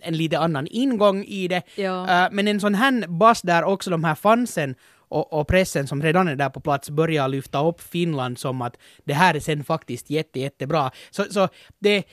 en 0.01 0.17
lite 0.17 0.39
annan 0.39 0.67
ingång 0.67 1.23
i 1.23 1.47
det. 1.47 1.61
Ja. 1.75 2.25
Äh, 2.25 2.31
men 2.31 2.47
en 2.47 2.59
sån 2.59 2.75
här 2.75 3.07
bass 3.07 3.41
där 3.41 3.63
också 3.63 3.89
de 3.89 4.03
här 4.03 4.15
fansen 4.15 4.75
och, 5.13 5.33
och 5.33 5.47
pressen 5.47 5.87
som 5.87 6.01
redan 6.01 6.27
är 6.27 6.35
där 6.35 6.49
på 6.49 6.59
plats 6.59 6.89
börjar 6.89 7.27
lyfta 7.27 7.67
upp 7.67 7.81
Finland 7.81 8.39
som 8.39 8.61
att 8.61 8.77
det 9.05 9.13
här 9.13 9.35
är 9.35 9.39
sen 9.39 9.63
faktiskt 9.63 10.09
jätte, 10.09 10.39
jättebra. 10.39 10.91
Så, 11.11 11.23
så 11.23 11.47
det, 11.79 12.03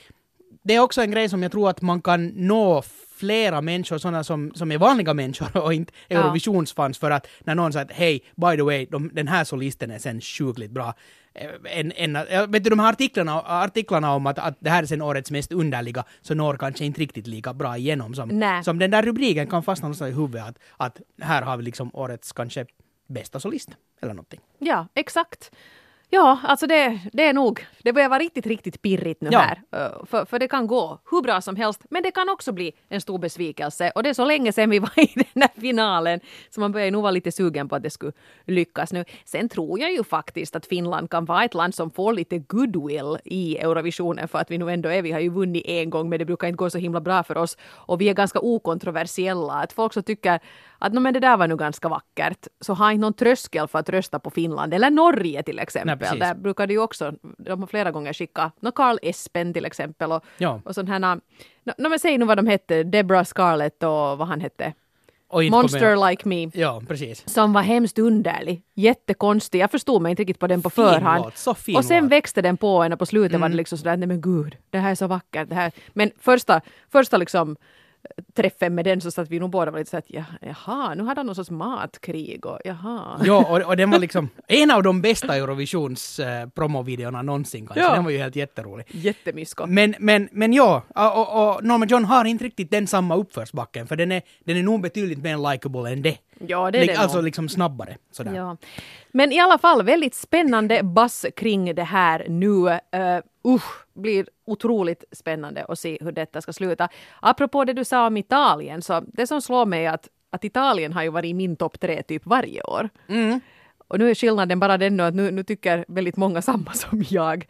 det 0.62 0.74
är 0.74 0.80
också 0.80 1.02
en 1.02 1.10
grej 1.10 1.28
som 1.28 1.42
jag 1.42 1.52
tror 1.52 1.70
att 1.70 1.82
man 1.82 2.02
kan 2.02 2.26
nå 2.26 2.82
flera 3.16 3.60
människor, 3.60 3.98
sådana 3.98 4.24
som, 4.24 4.52
som 4.54 4.72
är 4.72 4.78
vanliga 4.78 5.14
människor 5.14 5.56
och 5.56 5.74
inte. 5.74 5.92
Eurovisionsfans 6.08 6.98
för 6.98 7.10
att 7.10 7.26
när 7.40 7.54
någon 7.54 7.72
säger 7.72 7.86
att 7.86 7.92
hej, 7.92 8.24
by 8.36 8.56
the 8.56 8.62
way, 8.62 8.86
de, 8.90 9.10
den 9.14 9.28
här 9.28 9.44
solisten 9.44 9.90
är 9.90 9.98
sen 9.98 10.20
sjukligt 10.20 10.70
bra. 10.70 10.94
Eh, 11.34 11.78
En, 11.78 11.92
en, 11.92 12.12
vet 12.52 12.64
du, 12.64 12.70
de 12.70 12.78
här 12.78 12.88
artiklarna, 12.92 13.42
artiklarna 13.42 14.14
om 14.14 14.26
att, 14.26 14.38
att 14.38 14.56
det 14.60 14.70
här 14.70 14.82
är 14.82 14.86
sen 14.86 15.02
årets 15.02 15.30
mest 15.30 15.52
underliga 15.52 16.04
så 16.20 16.34
når 16.34 16.56
kanske 16.56 16.84
inte 16.84 17.00
riktigt 17.00 17.26
lika 17.26 17.54
bra 17.54 17.76
igenom 17.76 18.14
som, 18.14 18.62
som 18.64 18.78
den 18.78 18.90
där 18.90 19.02
rubriken 19.02 19.46
kan 19.46 19.62
fastna 19.62 19.86
någonstans 19.86 20.10
i 20.10 20.14
huvudet 20.14 20.44
att, 20.48 20.58
att 20.76 21.00
här 21.26 21.42
har 21.42 21.56
vi 21.56 21.62
liksom 21.62 21.90
årets 21.94 22.32
kanske 22.32 22.66
bästa 23.10 23.40
solist 23.40 23.70
eller 24.00 24.14
någonting. 24.14 24.40
Ja, 24.58 24.86
exakt. 24.94 25.50
Ja, 26.12 26.38
alltså 26.44 26.66
det, 26.66 27.00
det 27.12 27.26
är 27.26 27.32
nog, 27.32 27.66
det 27.82 27.92
börjar 27.92 28.08
vara 28.08 28.18
riktigt, 28.18 28.46
riktigt 28.46 28.82
pirrigt 28.82 29.20
nu 29.20 29.28
Ja. 29.32 29.38
här. 29.38 29.62
För, 30.06 30.24
för 30.24 30.38
det 30.38 30.48
kan 30.48 30.66
gå 30.66 30.98
hur 31.10 31.22
bra 31.22 31.40
som 31.40 31.56
helst, 31.56 31.80
men 31.90 32.02
det 32.02 32.10
kan 32.10 32.28
också 32.28 32.52
bli 32.52 32.72
en 32.88 33.00
stor 33.00 33.18
besvikelse. 33.18 33.92
Och 33.94 34.02
det 34.02 34.08
är 34.08 34.14
så 34.14 34.24
länge 34.24 34.52
sedan 34.52 34.70
vi 34.70 34.78
var 34.78 34.98
i 35.00 35.10
den 35.14 35.42
här 35.42 35.60
finalen, 35.60 36.20
så 36.50 36.60
man 36.60 36.72
börjar 36.72 36.90
nog 36.90 37.02
vara 37.02 37.10
lite 37.10 37.32
sugen 37.32 37.68
på 37.68 37.76
att 37.76 37.82
det 37.82 37.90
skulle 37.90 38.12
lyckas 38.46 38.92
nu. 38.92 39.04
Sen 39.24 39.48
tror 39.48 39.80
jag 39.80 39.92
ju 39.92 40.04
faktiskt 40.04 40.56
att 40.56 40.66
Finland 40.66 41.10
kan 41.10 41.24
vara 41.24 41.44
ett 41.44 41.54
land 41.54 41.74
som 41.74 41.90
får 41.90 42.12
lite 42.12 42.38
goodwill 42.38 43.18
i 43.24 43.58
Eurovisionen, 43.58 44.28
för 44.28 44.38
att 44.38 44.50
vi 44.50 44.58
nu 44.58 44.70
ändå 44.70 44.88
är, 44.88 45.02
vi 45.02 45.12
har 45.12 45.20
ju 45.20 45.30
vunnit 45.30 45.64
en 45.66 45.90
gång, 45.90 46.08
men 46.08 46.18
det 46.18 46.24
brukar 46.24 46.48
inte 46.48 46.56
gå 46.56 46.70
så 46.70 46.78
himla 46.78 47.00
bra 47.00 47.22
för 47.22 47.36
oss. 47.36 47.56
Och 47.86 48.00
vi 48.00 48.08
är 48.08 48.14
ganska 48.14 48.40
okontroversiella, 48.40 49.52
att 49.52 49.72
folk 49.72 49.92
som 49.92 50.02
tycker 50.02 50.40
att 50.78 50.92
"Nå, 50.92 51.00
men 51.00 51.14
det 51.14 51.20
där 51.20 51.36
var 51.36 51.48
nu 51.48 51.56
ganska 51.56 51.88
vackert, 51.88 52.46
så 52.60 52.74
har 52.74 52.90
inte 52.90 53.00
någon 53.00 53.12
tröskel 53.14 53.68
för 53.68 53.78
att 53.78 53.88
rösta 53.88 54.18
på 54.18 54.30
Finland, 54.30 54.74
eller 54.74 54.90
Norge 54.90 55.42
till 55.42 55.58
exempel. 55.58 55.99
Precis. 56.00 56.20
Där 56.20 56.34
brukar 56.34 56.66
det 56.66 56.72
ju 56.72 56.78
också, 56.80 57.12
de 57.38 57.60
har 57.60 57.66
flera 57.66 57.90
gånger 57.90 58.12
skickat, 58.12 58.52
no, 58.60 58.70
Carl 58.72 58.98
Espen 59.02 59.52
till 59.52 59.64
exempel 59.64 60.12
och, 60.12 60.24
Ja. 60.38 60.60
och 60.64 60.74
sådana 60.74 61.08
här, 61.08 61.16
no, 61.64 61.72
no, 61.78 61.88
men 61.88 61.98
säg 61.98 62.18
nu 62.18 62.24
vad 62.24 62.38
de 62.38 62.46
hette, 62.46 62.82
Deborah 62.82 63.24
Scarlett 63.24 63.82
och 63.82 64.18
vad 64.18 64.28
han 64.28 64.40
hette, 64.40 64.72
Monster 65.50 66.08
Like 66.10 66.28
Me. 66.28 66.50
Ja, 66.54 66.82
precis. 66.88 67.28
Som 67.28 67.52
var 67.52 67.62
hemskt 67.62 67.98
underlig, 67.98 68.62
jättekonstig. 68.74 69.58
Jag 69.60 69.70
förstod 69.70 70.02
mig 70.02 70.10
inte 70.10 70.20
riktigt 70.22 70.38
på 70.38 70.46
den 70.46 70.62
på 70.62 70.70
Fin 70.70 70.84
förhand. 70.84 71.24
låt, 71.24 71.36
så 71.36 71.54
fin 71.54 71.76
och 71.76 71.84
sen 71.84 72.02
låt. 72.02 72.12
växte 72.12 72.42
den 72.42 72.56
på 72.56 72.82
en 72.82 72.92
och 72.92 72.98
på 72.98 73.06
slutet 73.06 73.40
var 73.40 73.48
det 73.48 73.56
liksom 73.56 73.78
sådär, 73.78 73.96
nej 73.96 74.06
men 74.08 74.20
gud, 74.20 74.56
det 74.70 74.78
här 74.78 74.90
är 74.90 74.94
så 74.94 75.06
vackert. 75.06 75.48
Det 75.48 75.54
här. 75.54 75.72
Men 75.88 76.10
första, 76.20 76.60
första 76.92 77.16
liksom 77.16 77.56
träffen 78.34 78.74
med 78.74 78.84
den 78.84 79.00
så 79.00 79.10
satt 79.10 79.30
vi 79.30 79.38
nog 79.38 79.50
båda 79.50 79.70
var 79.70 79.78
lite 79.78 79.90
såhär, 79.90 80.04
ja, 80.06 80.24
jaha, 80.40 80.94
nu 80.94 81.04
hade 81.04 81.18
han 81.18 81.26
någon 81.26 81.34
sorts 81.34 81.50
matkrig 81.50 82.46
och 82.46 82.58
jaha. 82.64 83.20
Ja, 83.24 83.46
och, 83.50 83.68
och 83.68 83.76
den 83.76 83.90
var 83.90 83.98
liksom 83.98 84.28
en 84.48 84.70
av 84.70 84.82
de 84.82 85.02
bästa 85.02 85.36
Eurovisions 85.36 86.18
eh, 86.18 86.48
promovideorna 86.48 87.22
någonsin 87.22 87.66
kanske. 87.66 87.80
Ja. 87.80 87.94
Den 87.94 88.04
var 88.04 88.10
ju 88.10 88.18
helt 88.18 88.36
jätterolig. 88.36 88.86
Jättemysko. 88.90 89.66
Men, 89.66 89.94
men, 89.98 90.28
men 90.32 90.52
ja, 90.52 90.82
och, 90.94 91.18
och, 91.18 91.56
och 91.56 91.64
Norma 91.64 91.86
John 91.86 92.04
har 92.04 92.24
inte 92.24 92.44
riktigt 92.44 92.70
den 92.70 92.86
samma 92.86 93.16
uppförsbacken, 93.16 93.86
för 93.86 93.96
den 93.96 94.12
är, 94.12 94.22
den 94.44 94.56
är 94.56 94.62
nog 94.62 94.80
betydligt 94.80 95.22
mer 95.22 95.52
likable 95.52 95.92
än 95.92 96.02
det. 96.02 96.18
Ja, 96.46 96.70
det 96.70 96.78
är 96.78 96.86
det 96.86 96.96
alltså 96.96 97.16
nog. 97.16 97.24
liksom 97.24 97.48
snabbare. 97.48 97.96
Sådär. 98.10 98.34
Ja. 98.34 98.56
Men 99.12 99.32
i 99.32 99.40
alla 99.40 99.58
fall 99.58 99.82
väldigt 99.82 100.14
spännande 100.14 100.82
bass 100.82 101.26
kring 101.36 101.74
det 101.74 101.82
här 101.82 102.26
nu. 102.28 102.46
Uh, 102.46 103.54
usch, 103.54 103.86
blir 103.94 104.26
otroligt 104.46 105.04
spännande 105.12 105.64
att 105.64 105.78
se 105.78 105.98
hur 106.00 106.12
detta 106.12 106.40
ska 106.40 106.52
sluta. 106.52 106.88
Apropå 107.20 107.64
det 107.64 107.72
du 107.72 107.84
sa 107.84 108.06
om 108.06 108.16
Italien, 108.16 108.82
så 108.82 109.02
det 109.06 109.26
som 109.26 109.42
slår 109.42 109.66
mig 109.66 109.86
är 109.86 109.92
att, 109.92 110.08
att 110.30 110.44
Italien 110.44 110.92
har 110.92 111.02
ju 111.02 111.08
varit 111.08 111.30
i 111.30 111.34
min 111.34 111.56
topp 111.56 111.80
tre 111.80 112.02
typ 112.02 112.26
varje 112.26 112.62
år. 112.62 112.88
Mm. 113.08 113.40
Och 113.88 113.98
nu 113.98 114.10
är 114.10 114.14
skillnaden 114.14 114.60
bara 114.60 114.78
den 114.78 115.00
att 115.00 115.14
nu, 115.14 115.30
nu 115.30 115.42
tycker 115.42 115.84
väldigt 115.88 116.16
många 116.16 116.42
samma 116.42 116.72
som 116.74 117.04
jag. 117.08 117.46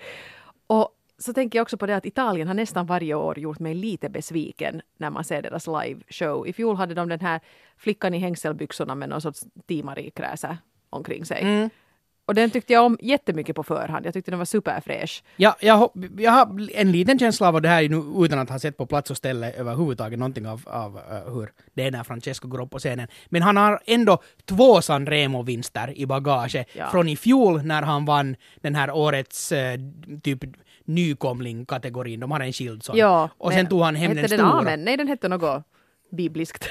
Och 0.67 0.89
så 1.21 1.33
tänker 1.33 1.59
jag 1.59 1.63
också 1.63 1.77
på 1.77 1.87
det 1.87 1.97
att 1.97 2.07
Italien 2.07 2.49
har 2.49 2.55
nästan 2.55 2.87
varje 2.87 3.15
år 3.15 3.39
gjort 3.39 3.59
mig 3.59 3.75
lite 3.75 4.09
besviken 4.09 4.83
när 4.99 5.11
man 5.11 5.25
ser 5.25 5.43
deras 5.43 5.67
liveshow. 5.67 6.47
I 6.49 6.53
fjol 6.53 6.77
hade 6.77 6.95
de 6.95 7.09
den 7.09 7.21
här 7.21 7.41
flickan 7.77 8.15
i 8.15 8.19
hängselbyxorna 8.19 8.95
med 8.95 9.09
någon 9.09 9.21
sorts 9.21 9.45
timarikräse 9.67 10.59
omkring 10.91 11.25
sig. 11.25 11.43
Mm. 11.43 11.71
Och 12.31 12.35
den 12.35 12.51
tyckte 12.51 12.73
jag 12.73 12.85
om 12.85 12.99
jättemycket 13.01 13.57
på 13.57 13.63
förhand. 13.63 14.07
Jag 14.07 14.15
tyckte 14.15 14.31
den 14.31 14.39
var 14.39 14.45
superfräsch. 14.45 15.23
Ja, 15.37 15.57
jag, 15.61 15.91
jag 16.19 16.31
har 16.33 16.71
en 16.75 16.93
liten 16.93 17.19
känsla 17.19 17.49
av 17.49 17.63
det 17.63 17.69
här 17.69 17.89
nu, 17.89 18.25
utan 18.25 18.39
att 18.39 18.51
ha 18.51 18.59
sett 18.59 18.77
på 18.77 18.87
plats 18.87 19.11
och 19.11 19.17
ställe 19.17 19.53
överhuvudtaget 19.53 20.19
någonting 20.19 20.47
av, 20.47 20.63
av 20.67 20.97
uh, 20.97 21.35
hur 21.35 21.53
det 21.75 21.83
är 21.83 21.91
när 21.91 22.05
Francesco 22.05 22.49
går 22.49 22.63
upp 22.63 22.71
på 22.71 22.79
scenen. 22.79 23.09
Men 23.27 23.43
han 23.43 23.57
har 23.57 23.81
ändå 23.87 24.23
två 24.45 24.81
Sanremo-vinster 24.81 25.99
i 25.99 26.07
bagaget 26.07 26.69
Ja. 26.73 26.91
från 26.91 27.09
i 27.09 27.17
fjol 27.17 27.63
när 27.63 27.83
han 27.83 28.05
vann 28.05 28.37
den 28.57 28.75
här 28.75 28.91
årets 28.91 29.53
uh, 29.53 29.59
typ 30.23 30.45
nykomling-kategorin. 30.95 32.21
De 32.21 32.31
har 32.31 32.41
en 32.41 32.53
skild 32.53 32.83
sån. 32.83 32.97
Ja, 32.97 33.29
och 33.39 33.53
sen 33.53 33.67
tog 33.67 33.83
han 33.83 33.95
hem 33.95 34.15
den 34.17 34.29
stora. 34.29 34.43
Amen? 34.43 34.85
Nej, 34.85 34.97
den 34.97 35.09
hette 35.09 35.29
något 35.29 35.63
bibliskt. 36.13 36.69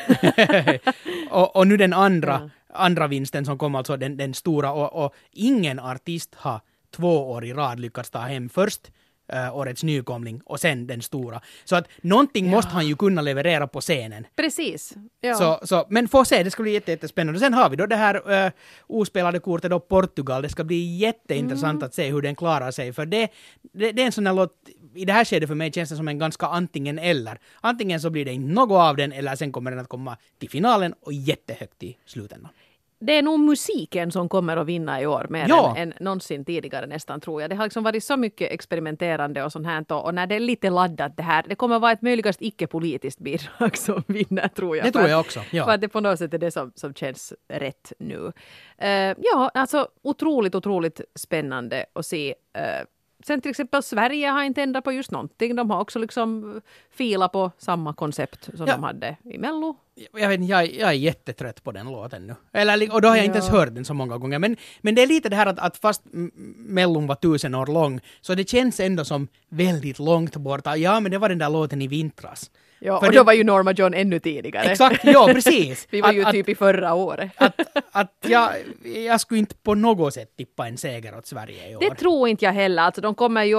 och, 1.29 1.55
och 1.55 1.67
nu 1.67 1.77
den 1.77 1.93
andra, 1.93 2.41
Ja. 2.41 2.49
andra 2.85 3.07
vinsten 3.07 3.45
som 3.45 3.57
kom, 3.57 3.75
alltså 3.75 3.97
den, 3.97 4.17
den 4.17 4.33
stora. 4.33 4.71
Och, 4.71 5.05
och 5.05 5.13
ingen 5.31 5.79
artist 5.79 6.35
har 6.35 6.61
två 6.95 7.31
år 7.31 7.45
i 7.45 7.53
rad 7.53 7.79
lyckats 7.79 8.09
ta 8.09 8.19
hem 8.19 8.49
först 8.49 8.91
eh, 9.29 9.55
årets 9.57 9.83
nykomling 9.83 10.41
och 10.45 10.59
sen 10.59 10.87
den 10.87 11.01
stora. 11.01 11.41
Så 11.65 11.75
att 11.75 11.87
någonting 12.01 12.49
måste 12.49 12.71
han 12.71 12.87
ju 12.87 12.95
kunna 12.95 13.21
leverera 13.21 13.67
på 13.67 13.81
scenen. 13.81 14.27
Precis. 14.35 14.93
Ja. 15.21 15.33
Så, 15.35 15.67
så, 15.67 15.85
men 15.89 16.07
få 16.07 16.25
se, 16.25 16.43
det 16.43 16.51
ska 16.51 16.63
bli 16.63 16.71
jätte, 16.73 16.91
jättespännande. 16.91 17.39
Sen 17.39 17.53
har 17.53 17.69
vi 17.69 17.75
då 17.75 17.85
det 17.85 17.95
här 17.95 18.45
uh, 18.45 18.51
ospelade 18.87 19.39
kortet 19.39 19.71
då 19.71 19.79
Portugal. 19.79 20.41
Det 20.41 20.49
ska 20.49 20.63
bli 20.63 20.97
jätteintressant 20.97 21.69
Mm. 21.79 21.83
att 21.87 21.93
se 21.93 22.09
hur 22.11 22.21
den 22.21 22.35
klarar 22.35 22.71
sig. 22.71 22.93
För 22.93 23.05
det, 23.05 23.29
det, 23.73 23.91
det 23.91 24.01
är 24.01 24.05
en 24.05 24.11
sån 24.11 24.27
här 24.27 24.33
låt, 24.33 24.53
i 24.95 25.05
det 25.05 25.13
här 25.13 25.25
skedet 25.25 25.49
för 25.49 25.55
mig 25.55 25.71
känns 25.71 25.89
det 25.89 25.95
som 25.95 26.07
en 26.07 26.19
ganska 26.19 26.45
antingen 26.45 26.99
eller. 26.99 27.39
Antingen 27.61 28.01
så 28.01 28.09
blir 28.09 28.25
det 28.25 28.33
inte 28.33 28.53
något 28.53 28.81
av 28.89 28.95
den 28.95 29.11
eller 29.11 29.35
sen 29.35 29.51
kommer 29.51 29.71
den 29.71 29.79
att 29.79 29.89
komma 29.89 30.17
till 30.39 30.49
finalen 30.49 30.93
och 31.01 31.13
jättehögt 31.13 31.83
i 31.83 31.97
slutändan. 32.05 32.51
Det 33.01 33.17
är 33.17 33.21
nog 33.23 33.39
musiken 33.39 34.11
som 34.11 34.29
kommer 34.29 34.57
att 34.57 34.67
vinna 34.67 35.01
i 35.01 35.07
år 35.07 35.27
mer 35.29 35.45
Ja. 35.49 35.75
än, 35.77 35.91
än 35.91 35.93
någonsin 35.99 36.45
tidigare 36.45 36.85
nästan 36.85 37.21
tror 37.21 37.41
jag. 37.41 37.49
Det 37.49 37.55
har 37.55 37.63
liksom 37.65 37.83
varit 37.83 38.03
så 38.03 38.17
mycket 38.17 38.51
experimenterande 38.51 39.43
och 39.43 39.51
sånt 39.51 39.67
här 39.67 39.91
och, 39.93 40.15
när 40.15 40.27
det 40.27 40.35
är 40.35 40.39
lite 40.39 40.69
laddat 40.69 41.17
det 41.17 41.23
här, 41.23 41.45
det 41.49 41.55
kommer 41.55 41.79
vara 41.79 41.91
ett 41.91 42.01
möjligast 42.01 42.41
icke-politiskt 42.41 43.19
bidrag 43.19 43.77
som 43.77 44.03
vinner 44.07 44.47
tror 44.47 44.77
jag. 44.77 44.85
Det 44.85 44.91
tror 44.91 45.07
jag 45.07 45.19
också. 45.19 45.39
Ja. 45.51 45.65
För 45.65 45.71
att 45.71 45.81
det 45.81 45.87
på 45.89 45.99
något 45.99 46.19
sätt 46.19 46.33
är 46.33 46.37
det 46.37 46.51
som, 46.51 46.71
som 46.75 46.93
känns 46.93 47.33
rätt 47.47 47.93
nu. 47.99 48.31
Eh, 48.77 49.15
ja, 49.17 49.51
alltså 49.53 49.87
otroligt, 50.01 50.55
otroligt 50.55 51.01
spännande 51.15 51.85
att 51.93 52.05
se. 52.05 52.35
Uh, 52.57 52.85
sen 53.25 53.41
till 53.41 53.49
exempel 53.51 53.83
Sverige 53.83 54.27
har 54.27 54.43
inte 54.43 54.61
ändrat 54.63 54.83
på 54.83 54.91
just 54.91 55.11
någonting. 55.11 55.55
De 55.55 55.69
har 55.69 55.81
också 55.81 55.99
liksom 55.99 56.61
filat 56.91 57.31
på 57.31 57.51
samma 57.57 57.93
koncept 57.93 58.43
som 58.45 58.67
Ja. 58.67 58.73
de 58.73 58.83
hade 58.83 59.17
i 59.23 59.37
Mello. 59.37 59.75
jag, 60.13 60.29
vet, 60.29 60.47
jag, 60.47 60.73
jag 60.73 60.89
är 60.89 60.93
jättetrött 60.93 61.63
på 61.63 61.71
den 61.71 61.91
låten 61.91 62.27
nu. 62.27 62.35
Eller, 62.53 62.93
och 62.93 63.01
då 63.01 63.07
har 63.07 63.15
jag 63.15 63.25
inte 63.25 63.37
ens 63.37 63.51
Ja. 63.51 63.57
hört 63.59 63.75
den 63.75 63.85
så 63.85 63.93
många 63.93 64.17
gånger. 64.17 64.39
Men, 64.39 64.57
men 64.81 64.95
det 64.95 65.01
är 65.01 65.07
lite 65.07 65.29
det 65.29 65.35
här 65.35 65.45
att, 65.45 65.59
att 65.59 65.77
fast 65.77 66.01
Mellon 66.55 67.07
var 67.07 67.15
tusen 67.15 67.55
år 67.55 67.65
lång, 67.67 67.99
så 68.21 68.35
det 68.35 68.49
känns 68.49 68.79
ändå 68.79 69.05
som 69.05 69.27
väldigt 69.49 69.99
långt 69.99 70.35
borta. 70.35 70.77
Ja, 70.77 70.99
men 70.99 71.11
det 71.11 71.17
var 71.17 71.29
den 71.29 71.37
där 71.37 71.49
låten 71.49 71.81
i 71.81 71.87
vintras. 71.87 72.51
Ja, 72.79 72.99
För 72.99 73.07
och 73.07 73.11
det- 73.11 73.17
då 73.17 73.23
var 73.23 73.33
ju 73.33 73.43
Norma 73.43 73.71
John 73.71 73.93
ännu 73.93 74.19
tidigare. 74.19 74.65
Exakt, 74.71 75.05
ja 75.05 75.27
precis. 75.33 75.87
Vi 75.89 76.01
var 76.01 76.11
ju 76.11 76.23
att, 76.23 76.31
typ 76.31 76.49
i 76.49 76.55
förra 76.55 76.93
året. 76.93 77.31
Att, 77.37 77.59
att, 77.91 78.13
jag, 78.27 78.49
jag 79.05 79.21
skulle 79.21 79.39
inte 79.39 79.55
på 79.55 79.75
något 79.75 80.13
sätt 80.13 80.37
tippa 80.37 80.67
en 80.67 80.77
seger 80.77 81.17
åt 81.17 81.27
Sverige 81.27 81.69
i 81.71 81.75
år. 81.75 81.79
Det 81.79 81.95
tror 81.95 82.27
inte 82.27 82.45
jag 82.45 82.51
heller. 82.53 82.83
Alltså, 82.83 83.01
de 83.01 83.15
kommer 83.15 83.43
ju 83.43 83.57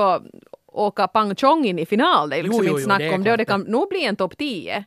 åka 0.72 1.08
pang 1.08 1.34
chong 1.34 1.64
in 1.64 1.78
i 1.78 1.86
final. 1.86 2.30
Det 2.30 2.36
är 2.36 2.42
liksom 2.42 2.64
Jo, 2.64 2.64
jo, 2.64 2.70
inte 2.70 2.80
jo, 2.80 2.84
snack 2.84 2.98
det 2.98 3.06
är 3.06 3.14
om 3.14 3.24
det. 3.24 3.32
Och 3.32 3.38
det 3.38 3.44
kan 3.44 3.60
nog 3.60 3.88
bli 3.88 4.04
en 4.04 4.16
topp 4.16 4.38
10. 4.38 4.84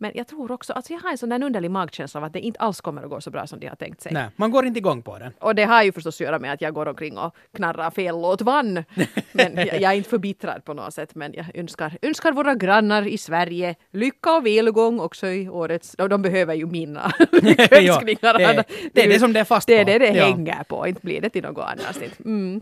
Men 0.00 0.10
jag 0.14 0.26
tror 0.26 0.52
också, 0.52 0.72
alltså 0.72 0.92
jag 0.92 1.00
har 1.00 1.10
en 1.10 1.18
sån 1.18 1.28
där 1.28 1.42
underlig 1.44 1.70
magkänsla 1.70 2.18
av 2.20 2.24
att 2.24 2.32
det 2.32 2.40
inte 2.40 2.60
alls 2.60 2.80
kommer 2.80 3.02
att 3.02 3.10
gå 3.10 3.20
så 3.20 3.30
bra 3.30 3.46
som 3.46 3.60
de 3.60 3.66
har 3.66 3.76
tänkt 3.76 4.00
sig. 4.00 4.12
Nej, 4.12 4.26
man 4.36 4.50
går 4.50 4.66
inte 4.66 4.78
igång 4.78 5.02
på 5.02 5.18
den. 5.18 5.32
Och 5.40 5.54
det 5.54 5.64
har 5.64 5.82
ju 5.82 5.92
förstås 5.92 6.16
att 6.16 6.20
göra 6.20 6.38
med 6.38 6.52
att 6.52 6.60
jag 6.60 6.74
går 6.74 6.88
omkring 6.88 7.18
och 7.18 7.34
knarrar 7.56 7.90
fel 7.90 8.20
låt 8.20 8.40
vann. 8.42 8.84
Men 9.32 9.56
jag, 9.56 9.66
jag 9.80 9.92
är 9.92 9.96
inte 9.96 10.10
förbittrad 10.10 10.64
på 10.64 10.74
något 10.74 10.94
sätt. 10.94 11.14
Men 11.14 11.32
jag 11.34 11.46
önskar, 11.56 11.98
önskar 12.02 12.32
våra 12.32 12.54
grannar 12.54 13.06
i 13.06 13.18
Sverige 13.18 13.74
lycka 13.92 14.32
och 14.36 14.46
välgång 14.46 15.00
också 15.00 15.26
i 15.26 15.48
årets... 15.48 15.94
Och 15.94 16.08
de 16.08 16.22
behöver 16.22 16.54
ju 16.54 16.66
mina 16.66 17.12
lyckönskningar. 17.32 18.18
Ja, 18.40 18.52
det- 18.52 18.64
det 18.92 19.00
är 19.00 19.06
ju- 19.06 19.12
det 19.12 19.18
som 19.18 19.32
det 19.32 19.40
är 19.40 19.44
fast 19.44 19.66
Det 19.66 19.78
är 19.80 19.84
på. 19.84 19.90
det 19.90 19.98
det 19.98 20.06
Ja. 20.18 20.24
hänger 20.24 20.62
på. 20.64 20.86
Inte 20.86 21.00
blir 21.00 21.20
det 21.20 21.30
till 21.30 21.42
något 21.42 21.64
annat. 21.64 21.98
Mm. 22.24 22.60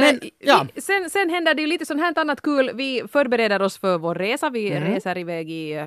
Men, 0.00 0.14
Eh, 0.22 0.28
ja. 0.38 0.66
vi- 0.74 0.80
sen, 0.80 1.10
sen 1.10 1.30
händer 1.30 1.54
det 1.54 1.62
ju 1.62 1.68
lite 1.68 1.86
sånt 1.86 2.00
här 2.00 2.18
annat 2.18 2.40
kul. 2.42 2.70
Vi 2.74 3.02
förbereder 3.12 3.62
oss 3.62 3.78
för 3.78 3.98
vår 3.98 4.14
resa. 4.14 4.50
Vi 4.50 4.70
Mm. 4.72 4.88
reser 4.94 5.18
iväg 5.18 5.50
i... 5.50 5.72
eh, 5.72 5.84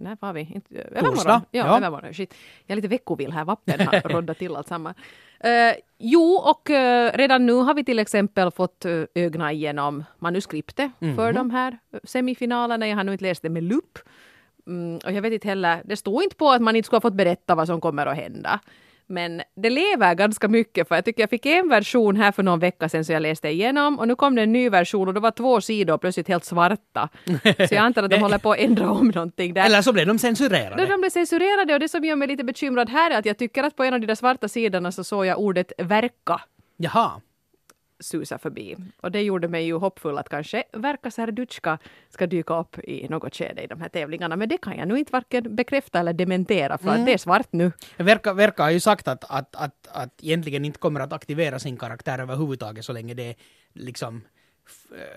När 0.00 0.16
var 0.20 0.32
vi? 0.32 0.60
Övermorgon? 0.74 1.14
Torsdag, 1.14 1.42
Ja, 1.50 1.66
ja. 1.66 1.76
övermorgon. 1.76 2.14
Shit. 2.14 2.34
Jag 2.66 2.72
är 2.72 2.76
lite 2.76 2.88
veckovill 2.88 3.32
här. 3.32 3.44
Vappen 3.44 3.80
har 3.86 4.00
roddat 4.08 4.38
till 4.38 4.56
allt 4.56 4.68
samman. 4.68 4.94
Eh, 5.40 5.74
jo, 5.98 6.34
och 6.34 6.70
eh, 6.70 7.12
redan 7.14 7.46
nu 7.46 7.52
har 7.52 7.74
vi 7.74 7.84
till 7.84 7.98
exempel 7.98 8.50
fått 8.50 8.86
uh, 8.86 9.04
ögna 9.14 9.52
igenom 9.52 10.04
manuskriptet 10.18 10.90
Mhm. 10.98 11.16
för 11.16 11.32
de 11.32 11.50
här 11.50 11.78
eh, 11.92 11.98
semifinalerna. 12.04 12.88
Jag 12.88 12.96
har 12.96 13.04
nu 13.04 13.12
inte 13.12 13.24
läst 13.24 13.42
det 13.42 13.50
med 13.50 13.62
lupp. 13.62 13.98
Mm, 14.66 14.98
och 15.04 15.12
jag 15.12 15.22
vet 15.22 15.32
inte 15.32 15.48
heller, 15.48 15.82
det 15.84 15.96
står 15.96 16.22
inte 16.22 16.36
på 16.36 16.50
att 16.50 16.62
man 16.62 16.76
inte 16.76 16.86
skulle 16.86 16.96
ha 16.96 17.00
fått 17.00 17.14
berätta 17.14 17.54
vad 17.54 17.66
som 17.66 17.80
kommer 17.80 18.06
att 18.06 18.16
hända. 18.16 18.60
Men 19.10 19.42
det 19.56 19.70
lever 19.70 20.14
ganska 20.14 20.48
mycket 20.48 20.88
för 20.88 20.94
jag 20.94 21.04
tycker 21.04 21.22
jag 21.22 21.30
fick 21.30 21.46
en 21.46 21.68
version 21.68 22.16
här 22.16 22.32
för 22.32 22.42
någon 22.42 22.58
vecka 22.58 22.88
sedan 22.88 23.04
så 23.04 23.12
jag 23.12 23.22
läste 23.22 23.48
igenom 23.48 23.98
och 23.98 24.08
nu 24.08 24.14
kom 24.14 24.34
det 24.34 24.42
en 24.42 24.52
ny 24.52 24.68
version 24.70 25.08
och 25.08 25.14
det 25.14 25.20
var 25.20 25.30
två 25.30 25.60
sidor 25.60 25.98
plötsligt 25.98 26.28
helt 26.28 26.44
svarta. 26.44 27.08
Så 27.42 27.74
jag 27.74 27.76
antar 27.76 28.02
att 28.02 28.10
de 28.10 28.18
håller 28.18 28.38
på 28.38 28.52
att 28.52 28.58
ändra 28.58 28.90
om 28.90 29.08
någonting 29.08 29.54
där. 29.54 29.66
Eller 29.66 29.82
så 29.82 29.92
blev 29.92 30.06
de 30.06 30.12
Då 30.12 30.18
censurerade. 30.18 30.86
de 30.86 31.00
blev 31.00 31.10
censurerade 31.10 31.74
och 31.74 31.80
det 31.80 31.88
som 31.88 32.04
gör 32.04 32.16
mig 32.16 32.28
lite 32.28 32.44
bekymrad 32.44 32.90
här 32.90 33.10
är 33.10 33.18
att 33.18 33.26
jag 33.26 33.38
tycker 33.38 33.62
att 33.62 33.76
på 33.76 33.84
en 33.84 33.94
av 33.94 34.00
de 34.00 34.06
där 34.06 34.14
svarta 34.14 34.48
sidorna 34.48 34.92
så 34.92 35.04
såg 35.04 35.26
jag 35.26 35.38
ordet 35.38 35.72
verka 35.78 36.40
Jaha. 36.76 37.10
Susa 38.00 38.38
förbi. 38.38 38.76
Och 39.00 39.12
det 39.12 39.22
gjorde 39.22 39.48
mig 39.48 39.64
ju 39.66 39.74
hoppfull 39.78 40.18
att 40.18 40.28
kanske 40.28 40.64
Verka 40.72 41.10
Serduchka 41.10 41.78
ska 42.10 42.26
dyka 42.26 42.58
upp 42.58 42.78
i 42.78 43.08
något 43.08 43.34
skede 43.36 43.62
i 43.62 43.66
de 43.66 43.80
här 43.80 43.88
tävlingarna. 43.88 44.36
Men 44.36 44.48
det 44.48 44.58
kan 44.58 44.76
jag 44.78 44.88
nu 44.88 44.98
inte 44.98 45.12
varken 45.12 45.56
bekräfta 45.56 45.98
eller 46.00 46.12
dementera 46.12 46.78
för 46.78 46.88
att 46.88 47.06
det 47.06 47.12
är 47.12 47.18
svart 47.18 47.48
nu. 47.52 47.72
Verka, 47.96 48.32
Verka 48.32 48.62
har 48.62 48.70
ju 48.70 48.80
sagt 48.80 49.08
att, 49.08 49.24
att, 49.30 49.56
att, 49.56 49.88
att 49.92 50.22
egentligen 50.22 50.64
inte 50.64 50.78
kommer 50.78 51.00
att 51.00 51.12
aktivera 51.12 51.58
sin 51.58 51.76
karaktär 51.76 52.18
överhuvudtaget 52.18 52.84
så 52.84 52.92
länge 52.92 53.14
det 53.14 53.28
är 53.30 53.34
liksom 53.72 54.22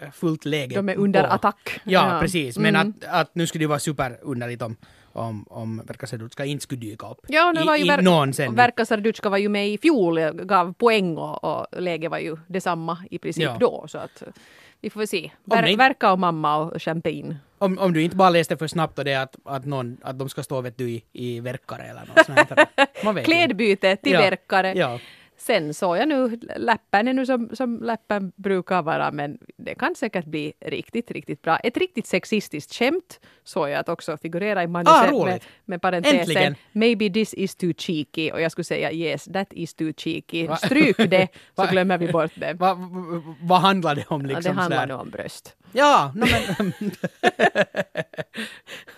eh, 0.02 0.12
fullt 0.12 0.46
läge. 0.46 0.76
De 0.76 0.90
är 0.90 0.96
under 0.96 1.24
på. 1.24 1.30
attack. 1.34 1.82
Ja, 1.84 2.18
precis. 2.22 2.58
Men 2.58 2.76
Mm. 2.76 2.94
att, 3.02 3.22
att 3.22 3.36
nu 3.36 3.48
skulle 3.48 3.64
det 3.64 3.68
vara 3.70 3.80
superunderligt 3.80 4.62
om, 4.62 4.76
om, 5.14 5.46
om 5.50 5.82
Verka 5.86 6.08
Sedutska 6.08 6.46
inte 6.46 6.64
skulle 6.64 6.82
dyka 6.82 7.08
upp. 7.10 7.20
Ja, 7.28 7.52
nu 7.56 7.62
I, 7.62 7.66
var 7.66 7.76
ju 7.78 7.86
i 7.86 7.90
Ver- 7.90 8.02
någon 8.02 8.34
sen. 8.34 8.56
Verka 8.56 8.86
Serduchka 8.86 9.30
var 9.30 9.38
ju 9.38 9.50
med 9.50 9.70
i 9.70 9.78
fjol, 9.78 10.20
gav 10.32 10.74
poäng 10.74 11.18
och, 11.18 11.44
och 11.44 11.82
läget 11.82 12.12
var 12.12 12.18
ju 12.18 12.38
detsamma 12.48 12.98
i 13.12 13.18
princip 13.20 13.44
Ja. 13.44 13.58
då. 13.60 13.86
Så 13.88 13.98
att 13.98 14.24
vi 14.82 14.90
får 14.90 15.06
se. 15.06 15.32
Ver- 15.46 15.66
inte- 15.68 15.78
Verka 15.78 16.12
och 16.12 16.20
mamma 16.20 16.58
och 16.58 16.82
champagne. 16.82 17.38
Om, 17.58 17.78
om 17.80 17.94
du 17.94 18.02
inte 18.04 18.16
bara 18.16 18.30
läste 18.30 18.58
för 18.58 18.68
snabbt 18.68 19.00
och 19.00 19.06
det 19.06 19.16
att, 19.16 19.36
att, 19.46 19.66
någon, 19.66 19.98
att 20.02 20.20
de 20.20 20.30
ska 20.30 20.44
stå 20.44 20.62
vet 20.62 20.78
du, 20.78 20.90
i, 20.90 21.04
i 21.14 21.40
verkare 21.40 21.84
eller 21.84 22.02
något 22.16 22.26
sånt. 22.26 23.24
Klädbyte 23.26 23.96
till 23.96 24.12
Ja, 24.14 24.20
verkare. 24.20 24.74
Ja. 24.76 25.00
Sen 25.46 25.74
såg 25.74 25.98
jag 25.98 26.08
nu, 26.08 26.40
läppen 26.56 27.08
är 27.08 27.14
nu 27.14 27.26
som, 27.26 27.50
som 27.54 27.84
läppen 27.84 28.32
brukar 28.36 28.82
vara, 28.82 29.12
men 29.12 29.38
det 29.58 29.76
kan 29.76 29.96
säkert 29.96 30.26
bli 30.26 30.54
riktigt, 30.66 31.12
riktigt 31.12 31.42
bra. 31.42 31.58
Ett 31.58 31.78
riktigt 31.78 32.08
sexistiskt 32.08 32.74
skämt 32.74 33.20
såg 33.44 33.70
jag 33.70 33.80
att 33.80 33.90
också 33.90 34.18
figurera 34.18 34.64
i 34.64 34.68
manuset 34.68 35.14
Ah, 35.14 35.26
med, 35.26 35.44
med 35.66 35.82
parentesen 35.82 36.20
Äntligen. 36.20 36.56
“Maybe 36.72 37.10
this 37.10 37.34
is 37.34 37.56
too 37.56 37.74
cheeky” 37.78 38.32
och 38.32 38.42
jag 38.42 38.52
skulle 38.52 38.66
säga 38.66 38.92
“Yes, 38.92 39.26
that 39.34 39.54
is 39.54 39.74
too 39.74 39.94
cheeky”. 39.98 40.48
Va? 40.48 40.56
Stryk 40.58 40.98
det, 40.98 41.28
så 41.34 41.38
Va? 41.62 41.68
glömmer 41.72 41.98
vi 41.98 42.12
bort 42.12 42.32
det. 42.36 42.54
Vad 42.54 42.78
va, 42.78 42.88
vad 43.42 43.62
handlar 43.62 43.96
det 43.96 44.06
om 44.08 44.22
Ja, 44.22 44.28
liksom? 44.28 44.56
det 44.56 44.62
handlar 44.62 44.78
sådär? 44.78 44.88
nu 44.88 44.94
om 45.02 45.10
bröst. 45.10 45.56
Ja, 45.76 46.12
no, 46.16 46.26
men... 46.60 46.92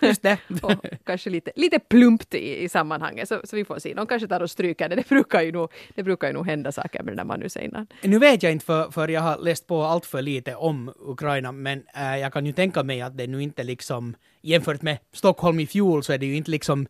Just 0.00 0.22
det. 0.22 0.38
Och 0.62 0.72
kanske 1.04 1.30
lite, 1.30 1.52
lite 1.56 1.78
plumpt 1.78 2.34
i, 2.34 2.62
i 2.64 2.68
sammanhanget, 2.68 3.28
så, 3.28 3.40
så 3.44 3.56
vi 3.56 3.64
får 3.64 3.78
se. 3.78 3.94
De 3.94 4.06
kanske 4.06 4.28
tar 4.28 4.40
och 4.40 4.50
stryker 4.50 4.88
det. 4.88 4.96
Det 4.96 5.08
brukar 5.08 5.42
ju 5.42 5.52
nog, 5.52 5.72
det 5.94 6.02
brukar 6.02 6.28
ju 6.28 6.34
nog 6.36 6.46
hända 6.46 6.72
saker 6.72 7.02
med 7.02 7.12
den 7.12 7.16
där 7.16 7.24
manuset 7.24 7.62
innan. 7.62 7.86
Nu 8.02 8.18
vet 8.18 8.42
jag 8.42 8.52
inte 8.52 8.64
för, 8.66 8.90
för 8.90 9.08
jag 9.08 9.20
har 9.20 9.38
läst 9.38 9.66
på 9.66 9.82
allt 9.82 10.06
för 10.06 10.22
lite 10.22 10.54
om 10.54 10.92
Ukraina 10.98 11.52
men 11.52 11.82
äh, 11.94 12.18
jag 12.18 12.32
kan 12.32 12.46
ju 12.46 12.52
tänka 12.52 12.82
mig 12.82 13.02
att 13.02 13.18
det 13.18 13.26
nu 13.26 13.42
inte 13.42 13.64
liksom 13.64 14.14
jämfört 14.42 14.82
med 14.82 14.98
Stockholm 15.12 15.60
i 15.60 15.66
fjol 15.66 16.02
så 16.02 16.12
är 16.12 16.18
det 16.18 16.26
ju 16.26 16.36
inte 16.36 16.50
liksom 16.50 16.86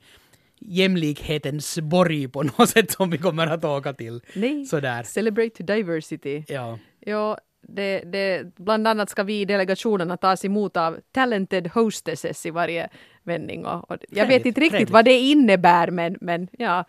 jämlikhetens 0.61 1.79
borg 1.79 2.29
på 2.29 2.43
något 2.59 2.69
sätt 2.69 2.91
som 2.91 3.11
vi 3.11 3.19
kommer 3.19 3.47
att 3.47 3.65
åka 3.65 3.93
till. 3.93 4.21
Nej, 4.35 4.65
Sådär. 4.65 5.03
celebrate 5.03 5.63
diversity. 5.63 6.43
Ja. 6.49 6.79
Ja, 7.01 7.39
det, 7.69 8.01
det, 8.01 8.55
bland 8.57 8.89
annat 8.89 9.11
ska 9.11 9.23
vi 9.23 9.41
i 9.41 9.45
delegationerna 9.45 10.17
tas 10.17 10.45
emot 10.45 10.77
av 10.77 10.99
talented 11.13 11.71
hostesses 11.75 12.47
i 12.47 12.51
varje 12.51 12.89
vändning. 13.27 13.67
Och, 13.67 13.91
och 13.91 13.97
jag 14.09 14.27
vet 14.27 14.47
inte 14.47 14.61
riktigt 14.61 14.91
vad 14.91 15.05
det 15.05 15.19
innebär 15.19 15.91
men, 15.91 16.17
men 16.21 16.49
ja, 16.59 16.85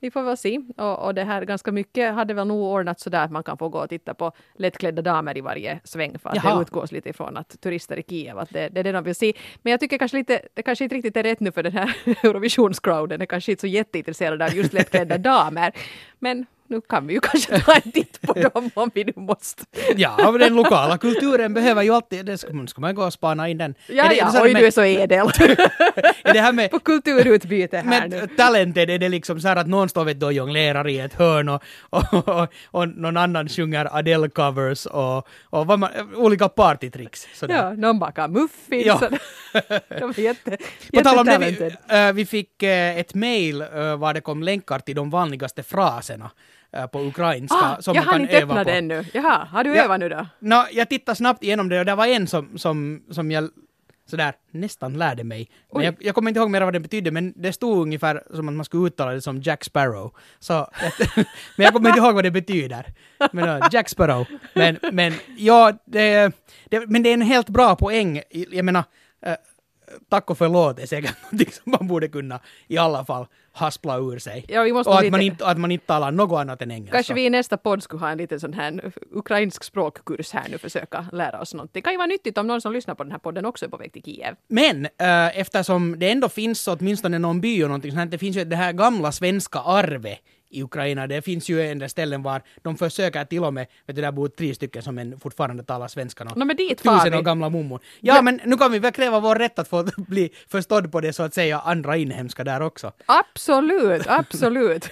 vi 0.00 0.10
får 0.10 0.22
väl 0.22 0.36
se. 0.36 0.60
Och, 0.76 1.06
och 1.06 1.14
det 1.14 1.24
här 1.24 1.44
ganska 1.44 1.72
mycket 1.72 2.14
hade 2.14 2.34
väl 2.34 2.46
nog 2.46 2.62
ordnat 2.62 3.00
sådär 3.00 3.24
att 3.24 3.30
man 3.30 3.42
kan 3.42 3.58
få 3.58 3.68
gå 3.68 3.78
och 3.78 3.88
titta 3.88 4.14
på 4.14 4.32
lättklädda 4.54 5.02
damer 5.02 5.38
i 5.38 5.40
varje 5.40 5.80
sväng 5.84 6.18
för 6.18 6.30
att 6.30 6.36
Jaha. 6.36 6.56
det 6.56 6.62
utgås 6.62 6.92
lite 6.92 7.08
ifrån 7.08 7.36
att 7.36 7.60
turister 7.60 7.98
i 7.98 8.02
Kiev, 8.02 8.38
att 8.38 8.50
det, 8.50 8.68
det 8.68 8.80
är 8.80 8.84
det 8.84 8.92
de 8.92 9.04
vill 9.04 9.14
se. 9.14 9.32
Men 9.62 9.70
jag 9.70 9.80
tycker 9.80 9.98
kanske 9.98 10.16
lite, 10.16 10.40
det 10.54 10.62
kanske 10.62 10.84
inte 10.84 10.96
riktigt 10.96 11.16
är 11.16 11.22
rätt 11.22 11.40
nu 11.40 11.52
för 11.52 11.62
den 11.62 11.72
här 11.72 11.96
Eurovisionscrowden 12.24 13.22
är 13.22 13.26
kanske 13.26 13.52
inte 13.52 13.60
så 13.60 13.66
jätteintresserad 13.66 14.42
av 14.42 14.54
just 14.54 14.72
lättklädda 14.72 15.18
damer. 15.18 15.72
Men 16.18 16.46
nu 16.70 16.80
kan 16.80 17.06
vi 17.06 17.14
ju 17.14 17.20
kanske 17.20 17.60
ta 17.60 17.72
en 17.72 17.92
titt 17.92 18.20
på 18.20 18.32
dem 18.52 18.70
om 18.74 18.90
vi 18.94 19.04
nu 19.04 19.12
måste. 19.16 19.64
Ja, 19.96 20.32
den 20.38 20.54
lokala 20.54 20.98
kulturen 20.98 21.54
behöver 21.54 21.82
ju 21.82 21.94
alltid, 21.94 22.26
det 22.26 22.38
ska, 22.38 22.66
ska 22.66 22.80
man 22.80 22.94
gå 22.94 23.04
och 23.04 23.12
spana 23.12 23.48
in 23.48 23.58
den. 23.58 23.74
Ja, 23.88 24.04
är 24.04 24.08
det, 24.08 24.16
ja, 24.16 24.42
oj 24.42 24.52
med, 24.52 24.62
du 24.62 24.66
är 24.66 24.70
så 24.70 24.84
edel. 24.84 25.26
är 26.24 26.32
det 26.32 26.40
här 26.40 26.52
med, 26.52 26.70
på 26.70 26.78
kulturutbyte 26.78 27.76
här 27.76 28.08
nu. 28.08 28.16
med 28.16 28.36
talented, 28.36 28.90
är 28.90 28.98
det 28.98 29.08
liksom 29.08 29.40
så 29.40 29.48
här 29.48 29.56
att 29.56 29.66
någon 29.66 29.88
står 29.88 30.04
vet 30.04 30.22
och 30.22 30.32
jonglerar 30.32 30.88
i 30.88 30.98
ett 30.98 31.14
hörn 31.14 31.48
och, 31.48 31.62
och, 31.90 32.28
och, 32.28 32.48
och 32.70 32.88
någon 32.88 33.16
annan 33.16 33.48
sjunger 33.48 33.84
Adele-covers 33.84 34.86
och, 34.86 35.28
och 35.42 35.66
vad 35.66 35.78
man, 35.78 35.90
olika 36.14 36.48
partytricks. 36.48 37.26
Sådär. 37.34 37.56
Ja, 37.56 37.70
någon 37.70 37.98
bakar 37.98 38.28
muffins. 38.28 38.86
Ja. 38.86 39.00
De 39.88 40.00
var 40.00 40.20
jätte, 40.20 40.56
På 40.92 41.00
tal 41.00 41.18
om 41.18 41.26
det, 41.26 41.38
vi, 41.38 41.96
äh, 41.96 42.12
vi 42.12 42.26
fick 42.26 42.62
äh, 42.62 42.98
ett 42.98 43.14
mail 43.14 43.60
äh, 43.60 43.96
var 43.96 44.14
det 44.14 44.20
kom 44.20 44.42
länkar 44.42 44.78
till 44.78 44.96
de 44.96 45.10
vanligaste 45.10 45.62
fraserna 45.62 46.30
på 46.92 47.00
ukrainska 47.00 47.56
Ah, 47.56 47.82
som 47.82 47.94
jag 47.94 48.02
har 48.02 48.18
inte 48.18 48.36
öva 48.38 48.52
öppnat 48.52 48.66
på. 48.66 48.70
ännu. 48.72 49.04
Jaha, 49.14 49.44
har 49.52 49.64
du 49.64 49.74
Ja. 49.76 49.84
övat 49.84 50.00
nu 50.00 50.08
då? 50.08 50.26
Nå, 50.38 50.66
jag 50.72 50.88
tittade 50.88 51.16
snabbt 51.16 51.42
igenom 51.44 51.68
det 51.68 51.78
och 51.78 51.84
det 51.84 51.94
var 51.94 52.06
en 52.06 52.26
som, 52.26 52.58
som, 52.58 53.02
som 53.10 53.30
jag 53.30 53.48
sådär 54.06 54.32
nästan 54.50 54.98
lärde 54.98 55.24
mig. 55.24 55.50
Men 55.74 55.82
jag, 55.84 55.94
jag 56.00 56.14
kommer 56.14 56.30
inte 56.30 56.40
ihåg 56.40 56.50
mer 56.50 56.60
vad 56.60 56.72
det 56.72 56.80
betydde, 56.80 57.10
men 57.10 57.32
det 57.36 57.52
stod 57.52 57.82
ungefär 57.82 58.22
som 58.34 58.48
att 58.48 58.54
man 58.54 58.64
skulle 58.64 58.86
uttala 58.86 59.12
det 59.12 59.20
som 59.22 59.40
Jack 59.40 59.64
Sparrow. 59.64 60.14
Så, 60.38 60.70
men 61.56 61.64
jag 61.64 61.72
kommer 61.72 61.88
inte 61.88 62.00
ihåg 62.00 62.14
vad 62.14 62.24
det 62.24 62.30
betyder. 62.30 62.84
Men, 63.32 63.48
äh, 63.48 63.68
Jack 63.72 63.88
Sparrow. 63.88 64.26
Men, 64.54 64.78
men 64.92 65.12
ja, 65.36 65.72
det, 65.84 66.32
det, 66.70 66.86
men 66.86 67.02
det 67.02 67.08
är 67.08 67.14
en 67.14 67.22
helt 67.22 67.48
bra 67.48 67.76
poäng. 67.76 68.22
Jag 68.30 68.64
menar, 68.64 68.84
äh, 69.26 69.34
tack 70.08 70.30
och 70.30 70.38
förlåt 70.38 70.78
är 70.78 70.86
säkert 70.86 71.16
någonting 71.22 71.52
som 71.52 71.72
man 71.78 71.86
borde 71.88 72.08
kunna 72.08 72.40
i 72.68 72.78
alla 72.78 73.04
fall 73.04 73.26
haspla 73.52 73.96
ur 73.98 74.18
sig. 74.18 74.44
Ja, 74.48 74.62
vi 74.62 74.72
måste 74.72 74.90
och 74.90 74.96
att 74.96 75.02
lite- 75.02 75.10
man, 75.10 75.20
inte, 75.20 75.46
att 75.46 75.58
man 75.58 75.70
inte 75.70 75.86
talar 75.86 76.10
något 76.10 76.40
annat 76.40 76.62
än 76.62 76.70
engelska. 76.70 76.96
Kanske 76.96 77.14
vi 77.14 77.26
i 77.26 77.30
nästa 77.30 77.56
podd 77.56 77.82
skulle 77.82 78.00
ha 78.00 78.10
en 78.10 78.18
liten 78.18 78.40
sån 78.40 78.52
här 78.52 78.92
ukrainsk 79.12 79.64
språkkurs 79.64 80.32
här 80.32 80.48
nu, 80.50 80.58
försöka 80.58 81.06
lära 81.12 81.40
oss 81.40 81.54
någonting. 81.54 81.72
Det 81.72 81.82
kan 81.82 81.92
ju 81.92 81.96
vara 81.96 82.06
nyttigt 82.06 82.38
om 82.38 82.46
någon 82.46 82.60
som 82.60 82.72
lyssnar 82.72 82.94
på 82.94 83.02
den 83.02 83.12
här 83.12 83.18
podden 83.18 83.46
också 83.46 83.64
är 83.64 83.68
på 83.68 83.76
väg 83.76 83.92
till 83.92 84.02
Kiev. 84.02 84.34
Men 84.48 84.84
äh, 84.84 85.38
eftersom 85.38 85.98
det 85.98 86.10
ändå 86.10 86.28
finns 86.28 86.68
åtminstone 86.68 87.18
någon 87.18 87.40
by 87.40 87.62
och 87.64 87.68
någonting 87.68 87.90
sånt, 87.90 87.98
här, 87.98 88.06
det 88.06 88.18
finns 88.18 88.36
ju 88.36 88.44
det 88.44 88.56
här 88.56 88.72
gamla 88.72 89.12
svenska 89.12 89.58
arvet 89.58 90.18
i 90.50 90.62
Ukraina. 90.62 91.06
Det 91.06 91.22
finns 91.22 91.48
ju 91.48 91.62
en 91.66 91.78
del 91.78 91.90
ställen 91.90 92.22
var 92.22 92.42
de 92.62 92.76
försöker 92.76 93.24
till 93.24 93.44
och 93.44 93.54
med, 93.54 93.66
vet 93.86 93.96
du, 93.96 94.02
där 94.02 94.12
bor 94.12 94.28
tre 94.28 94.54
stycken 94.54 94.82
som 94.82 94.98
en 94.98 95.20
fortfarande 95.20 95.62
talar 95.64 95.88
svenska. 95.88 96.24
nå. 96.24 96.30
Nå, 96.36 96.44
men 96.44 96.56
dit 96.56 96.78
Tusen 96.78 97.14
år 97.14 97.22
gamla 97.22 97.50
mummor. 97.50 97.80
Ja, 98.00 98.22
men 98.22 98.40
nu 98.44 98.56
kan 98.56 98.72
vi 98.72 98.78
väl 98.78 98.92
kräva 98.92 99.20
vår 99.20 99.36
rätt 99.36 99.58
att 99.58 99.68
få 99.68 99.86
bli 99.96 100.30
förstådd 100.48 100.92
på 100.92 101.00
det 101.00 101.12
så 101.12 101.22
att 101.22 101.34
säga 101.34 101.60
andra 101.60 101.96
inhemska 101.96 102.44
där 102.44 102.60
också. 102.62 102.92
Absolut, 103.06 104.02
absolut. 104.06 104.88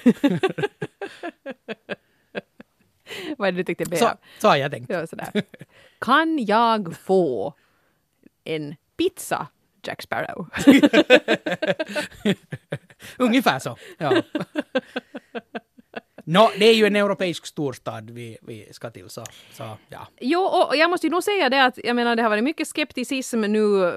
Vad 3.39 3.49
är 3.49 3.53
det 3.53 3.59
du 3.59 3.65
tyckte 3.65 3.85
Så, 3.85 3.91
Bea? 3.91 4.17
så 4.39 4.49
har 4.49 4.57
jag 4.57 4.71
tänkt. 4.73 4.91
Ja, 4.91 5.07
sådär. 5.07 5.29
Kan 5.99 6.39
jag 6.39 6.97
få 6.97 7.55
en 8.45 8.75
pizza, 8.97 9.47
Jack 9.89 10.03
Sparrow? 10.03 10.47
Ungefär 13.19 13.59
så. 13.59 13.77
Ja. 13.99 14.23
Nå, 16.31 16.51
det 16.59 16.65
är 16.65 16.75
ju 16.75 16.87
en 16.87 16.97
europeisk 16.97 17.47
storstad 17.47 18.11
vi, 18.11 18.39
vi 18.43 18.69
ska 18.71 18.91
till, 18.91 19.09
så, 19.09 19.25
så 19.53 19.65
ja. 19.89 20.07
Jo, 20.21 20.41
och 20.41 20.77
jag 20.77 20.91
måste 20.91 21.07
ju 21.07 21.11
nog 21.11 21.23
säga 21.23 21.49
det 21.49 21.65
att 21.65 21.79
jag 21.85 21.97
menar 21.97 22.17
det 22.17 22.23
har 22.23 22.31
varit 22.31 22.45
mycket 22.45 22.69
skepticism 22.69 23.41
nu 23.41 23.93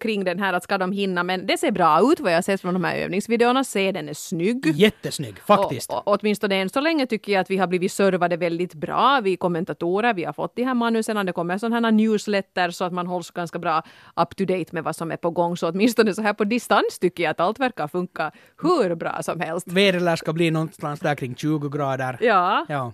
kring 0.00 0.24
den 0.24 0.38
här 0.38 0.52
att 0.52 0.62
ska 0.62 0.78
de 0.78 0.92
hinna, 0.92 1.22
men 1.22 1.46
det 1.46 1.58
ser 1.58 1.70
bra 1.70 2.12
ut 2.12 2.20
vad 2.20 2.32
jag 2.32 2.44
sett 2.44 2.60
från 2.60 2.74
de 2.74 2.84
här 2.84 2.96
övningsvideorna. 2.96 3.64
Se, 3.64 3.92
den 3.92 4.08
är 4.08 4.14
snygg. 4.14 4.66
Jättesnygg, 4.66 5.38
faktiskt. 5.38 5.90
Och, 5.90 6.08
och, 6.08 6.18
åtminstone 6.20 6.54
än 6.54 6.68
så 6.68 6.80
länge 6.80 7.06
tycker 7.06 7.32
jag 7.32 7.40
att 7.40 7.50
vi 7.50 7.56
har 7.56 7.66
blivit 7.66 7.92
servade 7.92 8.36
väldigt 8.36 8.74
bra. 8.74 9.20
Vi 9.22 9.36
kommentatorer, 9.36 10.14
vi 10.14 10.24
har 10.24 10.32
fått 10.32 10.56
de 10.56 10.64
här 10.64 10.74
manusen, 10.74 11.26
det 11.26 11.32
kommer 11.32 11.58
sådana 11.58 11.86
här 11.86 11.92
newsletter 11.92 12.70
så 12.70 12.84
att 12.84 12.92
man 12.92 13.06
hålls 13.06 13.30
ganska 13.30 13.58
bra 13.58 13.82
up 14.16 14.36
to 14.36 14.44
date 14.44 14.66
med 14.70 14.84
vad 14.84 14.96
som 14.96 15.10
är 15.10 15.16
på 15.16 15.30
gång. 15.30 15.56
Så 15.56 15.68
åtminstone 15.68 16.14
så 16.14 16.22
här 16.22 16.32
på 16.32 16.44
distans 16.44 16.98
tycker 17.00 17.22
jag 17.22 17.30
att 17.30 17.40
allt 17.40 17.60
verkar 17.60 17.88
funka 17.88 18.32
hur 18.62 18.94
bra 18.94 19.22
som 19.22 19.40
helst. 19.40 19.68
Vädret 19.68 20.02
lär 20.02 20.16
ska 20.16 20.32
bli 20.32 20.50
någonstans 20.50 21.00
där 21.00 21.14
kring 21.14 21.34
20 21.34 21.75
grader. 21.76 22.18
Ja, 22.20 22.66
Ja, 22.68 22.92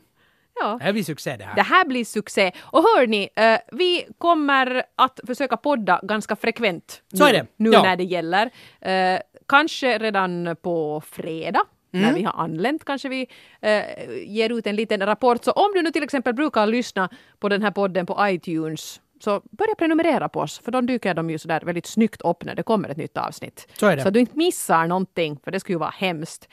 ja. 0.60 0.76
det 0.78 0.84
här 0.84 0.92
blir 0.92 1.04
succé 1.04 1.36
det 1.36 1.44
här. 1.44 1.54
Det 1.54 1.62
här 1.62 1.84
blir 1.84 2.04
succé. 2.04 2.52
Och 2.60 2.82
hörni, 2.82 3.28
eh, 3.36 3.58
vi 3.72 4.06
kommer 4.18 4.82
att 4.96 5.20
försöka 5.26 5.56
podda 5.56 6.00
ganska 6.02 6.36
frekvent. 6.36 7.02
Så 7.14 7.24
nu, 7.24 7.30
är 7.30 7.32
det. 7.32 7.46
Nu 7.56 7.70
Ja. 7.70 7.82
när 7.82 7.96
det 7.96 8.04
gäller. 8.04 8.50
Eh, 8.80 9.20
kanske 9.48 9.98
redan 9.98 10.56
på 10.62 11.00
fredag. 11.06 11.64
Mm. 11.94 12.06
När 12.06 12.14
vi 12.14 12.22
har 12.22 12.32
anlänt 12.32 12.84
kanske 12.84 13.08
vi 13.08 13.26
eh, 13.60 13.82
ger 14.26 14.52
ut 14.58 14.66
en 14.66 14.76
liten 14.76 15.06
rapport. 15.06 15.44
Så 15.44 15.50
om 15.52 15.72
du 15.74 15.82
nu 15.82 15.90
till 15.90 16.02
exempel 16.02 16.34
brukar 16.34 16.66
lyssna 16.66 17.08
på 17.38 17.48
den 17.48 17.62
här 17.62 17.70
podden 17.70 18.06
på 18.06 18.16
iTunes 18.28 19.00
så 19.20 19.42
börja 19.50 19.74
prenumerera 19.74 20.28
på 20.28 20.40
oss, 20.40 20.58
för 20.64 20.72
då 20.72 20.80
dyker 20.80 21.14
de 21.14 21.30
ju 21.30 21.38
sådär 21.38 21.60
väldigt 21.64 21.86
snyggt 21.86 22.22
upp 22.22 22.44
när 22.44 22.54
det 22.54 22.62
kommer 22.62 22.88
ett 22.88 22.96
nytt 22.96 23.16
avsnitt. 23.16 23.68
Så 23.78 23.86
är 23.86 23.96
det. 23.96 24.02
Så 24.02 24.08
att 24.08 24.14
du 24.14 24.20
inte 24.20 24.36
missar 24.38 24.86
någonting, 24.86 25.38
för 25.44 25.50
det 25.50 25.60
skulle 25.60 25.74
ju 25.74 25.78
vara 25.78 25.94
hemskt. 25.96 26.48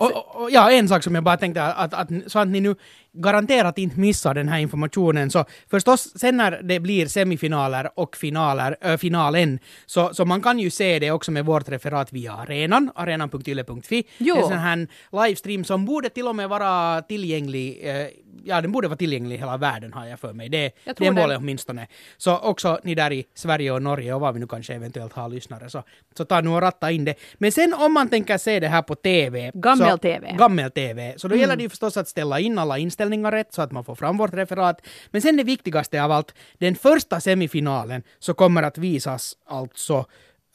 Och, 0.00 0.12
och, 0.12 0.42
och, 0.42 0.50
ja, 0.50 0.70
en 0.70 0.88
sak 0.88 1.02
som 1.02 1.14
jag 1.14 1.24
bara 1.24 1.36
tänkte 1.36 1.62
att, 1.62 1.94
att, 1.94 2.08
så 2.26 2.38
att 2.38 2.48
ni 2.48 2.60
nu 2.60 2.74
garanterat 3.12 3.78
inte 3.78 4.00
missar 4.00 4.34
den 4.34 4.48
här 4.48 4.58
informationen 4.58 5.30
så 5.30 5.44
förstås 5.70 6.18
sen 6.18 6.36
när 6.36 6.62
det 6.62 6.80
blir 6.80 7.06
semifinaler 7.06 7.90
och 7.94 8.16
finaler, 8.16 8.76
äh, 8.80 8.96
finalen 8.96 9.58
så, 9.86 10.14
så 10.14 10.24
man 10.24 10.42
kan 10.42 10.58
ju 10.58 10.70
se 10.70 10.98
det 10.98 11.10
också 11.10 11.30
med 11.30 11.44
vårt 11.46 11.68
referat 11.68 12.12
via 12.12 12.32
arenan, 12.32 12.90
arenan.yle.fi. 12.94 14.04
Jo. 14.18 14.34
Det 14.34 14.40
är 14.40 14.42
en 14.42 14.48
sån 14.48 14.58
här 14.58 14.86
livestream 15.26 15.64
som 15.64 15.84
borde 15.84 16.08
till 16.08 16.26
och 16.28 16.36
med 16.36 16.48
vara 16.48 17.02
tillgänglig, 17.02 17.80
eh, 17.82 18.06
ja 18.44 18.60
den 18.60 18.72
borde 18.72 18.88
vara 18.88 18.96
tillgänglig 18.96 19.34
i 19.36 19.38
hela 19.38 19.56
världen 19.56 19.92
har 19.92 20.06
jag 20.06 20.20
för 20.20 20.32
mig. 20.32 20.48
Det, 20.48 20.62
Jag 20.84 20.96
det 20.96 21.06
är 21.06 21.10
det. 21.12 21.20
målet 21.20 21.38
åtminstone. 21.38 21.86
Så 22.16 22.38
också 22.38 22.80
ni 22.84 22.94
där 22.94 23.12
i 23.12 23.24
Sverige 23.34 23.72
och 23.72 23.82
Norge 23.82 24.14
och 24.14 24.20
vad 24.20 24.34
vi 24.34 24.40
nu 24.40 24.46
kanske 24.46 24.74
eventuellt 24.74 25.12
har 25.12 25.28
lyssnare 25.28 25.70
så, 25.70 25.82
så 26.16 26.24
ta 26.24 26.40
nu 26.40 26.50
och 26.50 26.60
ratta 26.60 26.90
in 26.90 27.04
det. 27.04 27.14
Men 27.38 27.52
sen 27.52 27.74
om 27.74 27.92
man 27.92 28.08
tänker 28.08 28.38
se 28.38 28.60
det 28.60 28.68
här 28.68 28.82
på 28.82 28.94
TV. 28.94 29.50
Gammel-TV. 29.54 30.34
Gammel-TV. 30.38 31.14
Så 31.16 31.28
då 31.28 31.36
gäller 31.36 31.56
det 31.56 31.62
ju 31.62 31.68
förstås 31.68 31.96
att 31.96 32.08
ställa 32.08 32.40
in 32.40 32.58
alla 32.58 32.78
inställningar 32.78 32.99
rätt 33.08 33.52
så 33.54 33.62
att 33.62 33.72
man 33.72 33.84
får 33.84 33.94
fram 33.94 34.16
vårt 34.16 34.34
referat. 34.34 34.86
Men 35.10 35.22
sen 35.22 35.36
det 35.36 35.44
viktigaste 35.44 36.02
av 36.02 36.12
allt, 36.12 36.34
den 36.58 36.74
första 36.74 37.20
semifinalen 37.20 38.02
så 38.18 38.34
kommer 38.34 38.62
att 38.62 38.78
visas 38.78 39.34
alltså 39.46 40.04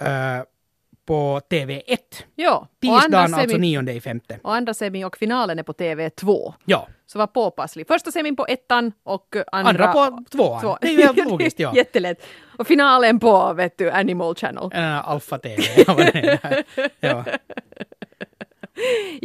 eh, 0.01 0.43
på 1.05 1.41
TV1. 1.49 1.97
Jo, 2.35 2.51
och 2.51 2.67
Tisdagen 2.81 3.03
andra 3.03 3.19
alltså 3.19 3.39
semi- 3.39 3.59
nionde 3.59 3.93
i 3.93 4.01
femte. 4.01 4.39
och 4.43 4.55
andra 4.55 4.73
semi 4.73 5.03
och 5.05 5.17
finalen 5.17 5.59
är 5.59 5.63
på 5.63 5.73
TV2. 5.73 6.53
Ja. 6.65 6.87
Så 7.07 7.19
var 7.19 7.27
påpasslig. 7.27 7.87
Första 7.87 8.11
semin 8.11 8.35
på 8.35 8.45
ettan 8.45 8.91
och 9.03 9.35
andra, 9.51 9.69
Andra 9.69 9.93
på 9.93 10.23
tvåan. 10.31 10.77
Det 10.81 10.87
är 10.87 10.91
ju 10.91 11.01
helt 11.01 11.25
logiskt, 11.29 11.59
ja. 11.59 11.75
Jättelätt. 11.75 12.25
Och 12.57 12.67
finalen 12.67 13.19
på 13.19 13.53
vet 13.53 13.77
du, 13.77 13.91
Animal 13.91 14.35
Channel. 14.35 14.69
Äh, 14.73 15.09
Alfa 15.09 15.37
TV. 15.37 15.63
ja. 16.99 17.23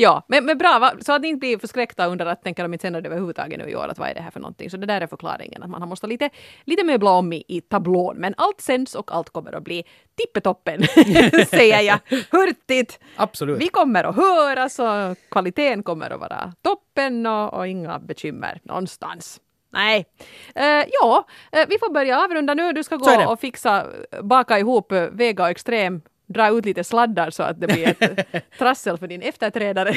Ja. 0.01 0.25
Men, 0.29 0.45
men 0.45 0.59
bra, 0.59 0.79
va? 0.79 0.93
så 1.01 1.13
att 1.13 1.23
ni 1.23 1.29
inte 1.29 1.39
blir 1.39 1.59
förskräckta 1.59 2.07
under 2.07 2.27
att 2.27 2.43
tänka 2.43 2.63
de 2.63 2.73
inte 2.73 2.83
sänder 2.83 3.01
det 3.01 3.09
överhuvudtaget 3.09 3.59
nu 3.59 3.71
i 3.71 3.77
år, 3.77 3.89
att 3.89 3.99
vad 3.99 4.09
är 4.09 4.15
det 4.15 4.21
här 4.21 4.31
för 4.31 4.41
någonting. 4.41 4.71
Så 4.71 4.77
det 4.77 4.87
där 4.87 5.01
är 5.01 5.07
förklaringen, 5.07 5.63
att 5.63 5.71
man 5.71 5.89
måste 5.89 6.07
lite, 6.07 6.31
lite 6.65 6.85
möbla 6.85 7.11
om 7.11 7.33
i, 7.33 7.45
i 7.49 7.61
tablån. 7.61 8.17
Men 8.17 8.35
allt 8.37 8.61
sänds 8.61 8.95
och 8.95 9.15
allt 9.15 9.31
kommer 9.31 9.53
att 9.53 9.65
bli 9.65 9.85
tippetoppen, 10.15 10.83
säger 11.51 11.81
jag 11.81 11.99
hurtigt. 12.31 13.01
Absolut. 13.17 13.61
Vi 13.61 13.69
kommer 13.69 14.05
att 14.05 14.17
höras 14.17 14.79
och 14.79 15.17
kvaliteten 15.31 15.83
kommer 15.83 16.11
att 16.11 16.21
vara 16.21 16.53
toppen 16.63 17.27
och, 17.27 17.55
och 17.55 17.69
inga 17.69 17.99
bekymmer 17.99 18.61
någonstans. 18.63 19.41
Nej. 19.73 20.07
Eh, 20.55 20.85
ja, 21.01 21.27
eh, 21.53 21.67
vi 21.69 21.79
får 21.79 21.93
börja 21.93 22.25
avrunda 22.25 22.55
nu. 22.55 22.73
Du 22.73 22.83
ska 22.83 22.97
gå 22.97 23.25
och 23.27 23.41
fixa, 23.41 23.87
baka 24.23 24.59
ihop 24.59 24.93
Vega 25.13 25.43
och 25.43 25.51
Extrem, 25.51 26.03
dra 26.33 26.49
ut 26.51 26.65
lite 26.65 26.85
sladdar 26.85 27.31
så 27.31 27.43
att 27.43 27.61
det 27.61 27.67
blir 27.67 27.89
ett 27.89 28.27
trassel 28.59 28.99
för 28.99 29.07
din 29.07 29.23
efterträdare. 29.23 29.95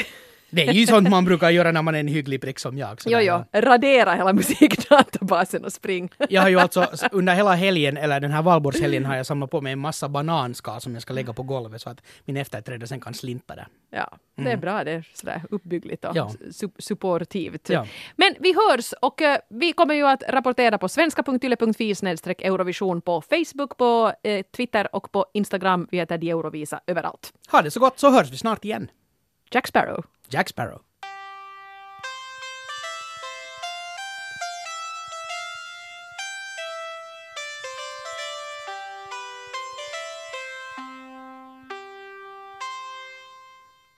Det 0.56 0.68
är 0.68 0.74
ju 0.74 0.86
sånt 0.88 1.10
man 1.10 1.26
brukar 1.26 1.50
göra 1.50 1.72
när 1.72 1.82
man 1.82 1.96
är 1.96 2.00
en 2.00 2.08
hygglig 2.08 2.42
prick 2.42 2.60
som 2.60 2.78
jag. 2.78 3.00
Jo, 3.06 3.20
jo. 3.20 3.44
Radera 3.62 4.14
hela 4.14 4.34
musikdatabasen 4.84 5.66
och 5.66 5.74
spring. 5.74 6.10
Jag 6.30 6.42
har 6.42 6.50
ju 6.50 6.60
alltså 6.60 6.88
under 7.12 7.36
hela 7.36 7.54
helgen, 7.54 7.98
eller 7.98 8.20
den 8.20 8.32
här 8.32 8.42
valborgshelgen, 8.42 9.06
har 9.06 9.16
jag 9.16 9.26
samlat 9.26 9.52
på 9.52 9.62
mig 9.62 9.74
en 9.74 9.80
massa 9.80 10.10
bananskal 10.10 10.82
som 10.82 10.94
jag 10.94 11.02
ska 11.02 11.14
lägga 11.14 11.34
på 11.34 11.44
golvet 11.44 11.82
så 11.82 11.90
att 11.90 12.02
min 12.26 12.38
efterträdare 12.38 12.88
sen 12.88 13.00
kan 13.02 13.14
slinta 13.14 13.56
där. 13.56 13.68
Ja, 13.92 14.18
det 14.36 14.52
är 14.52 14.58
bra. 14.58 14.84
Det 14.84 14.92
är 14.92 15.08
sådär 15.14 15.42
uppbyggligt 15.52 16.06
och 16.06 16.16
Ja. 16.16 16.32
su 16.52 16.70
supportivt. 16.80 17.70
Ja. 17.70 17.86
Men 18.16 18.36
vi 18.40 18.54
hörs 18.54 18.94
och 19.02 19.22
eh, 19.22 19.38
vi 19.50 19.74
kommer 19.74 19.94
ju 19.96 20.08
att 20.08 20.24
rapportera 20.30 20.78
på 20.78 20.90
svenska.yle.fi 20.90 21.92
Eurovision 22.46 23.02
på 23.02 23.22
Facebook, 23.22 23.78
på 23.78 24.14
eh, 24.24 24.46
Twitter 24.56 24.96
och 24.96 25.12
på 25.12 25.26
Instagram. 25.34 25.88
Vi 25.92 25.98
heter 25.98 26.24
Eurovisa 26.30 26.80
överallt. 26.88 27.34
Ha 27.52 27.62
det 27.62 27.72
så 27.72 27.80
gott 27.80 28.00
så 28.00 28.10
hörs 28.10 28.32
vi 28.32 28.38
snart 28.38 28.66
igen. 28.66 28.92
Jack 29.52 29.68
Sparrow. 29.68 30.04
Jack 30.34 30.50
Sparrow. 30.50 30.82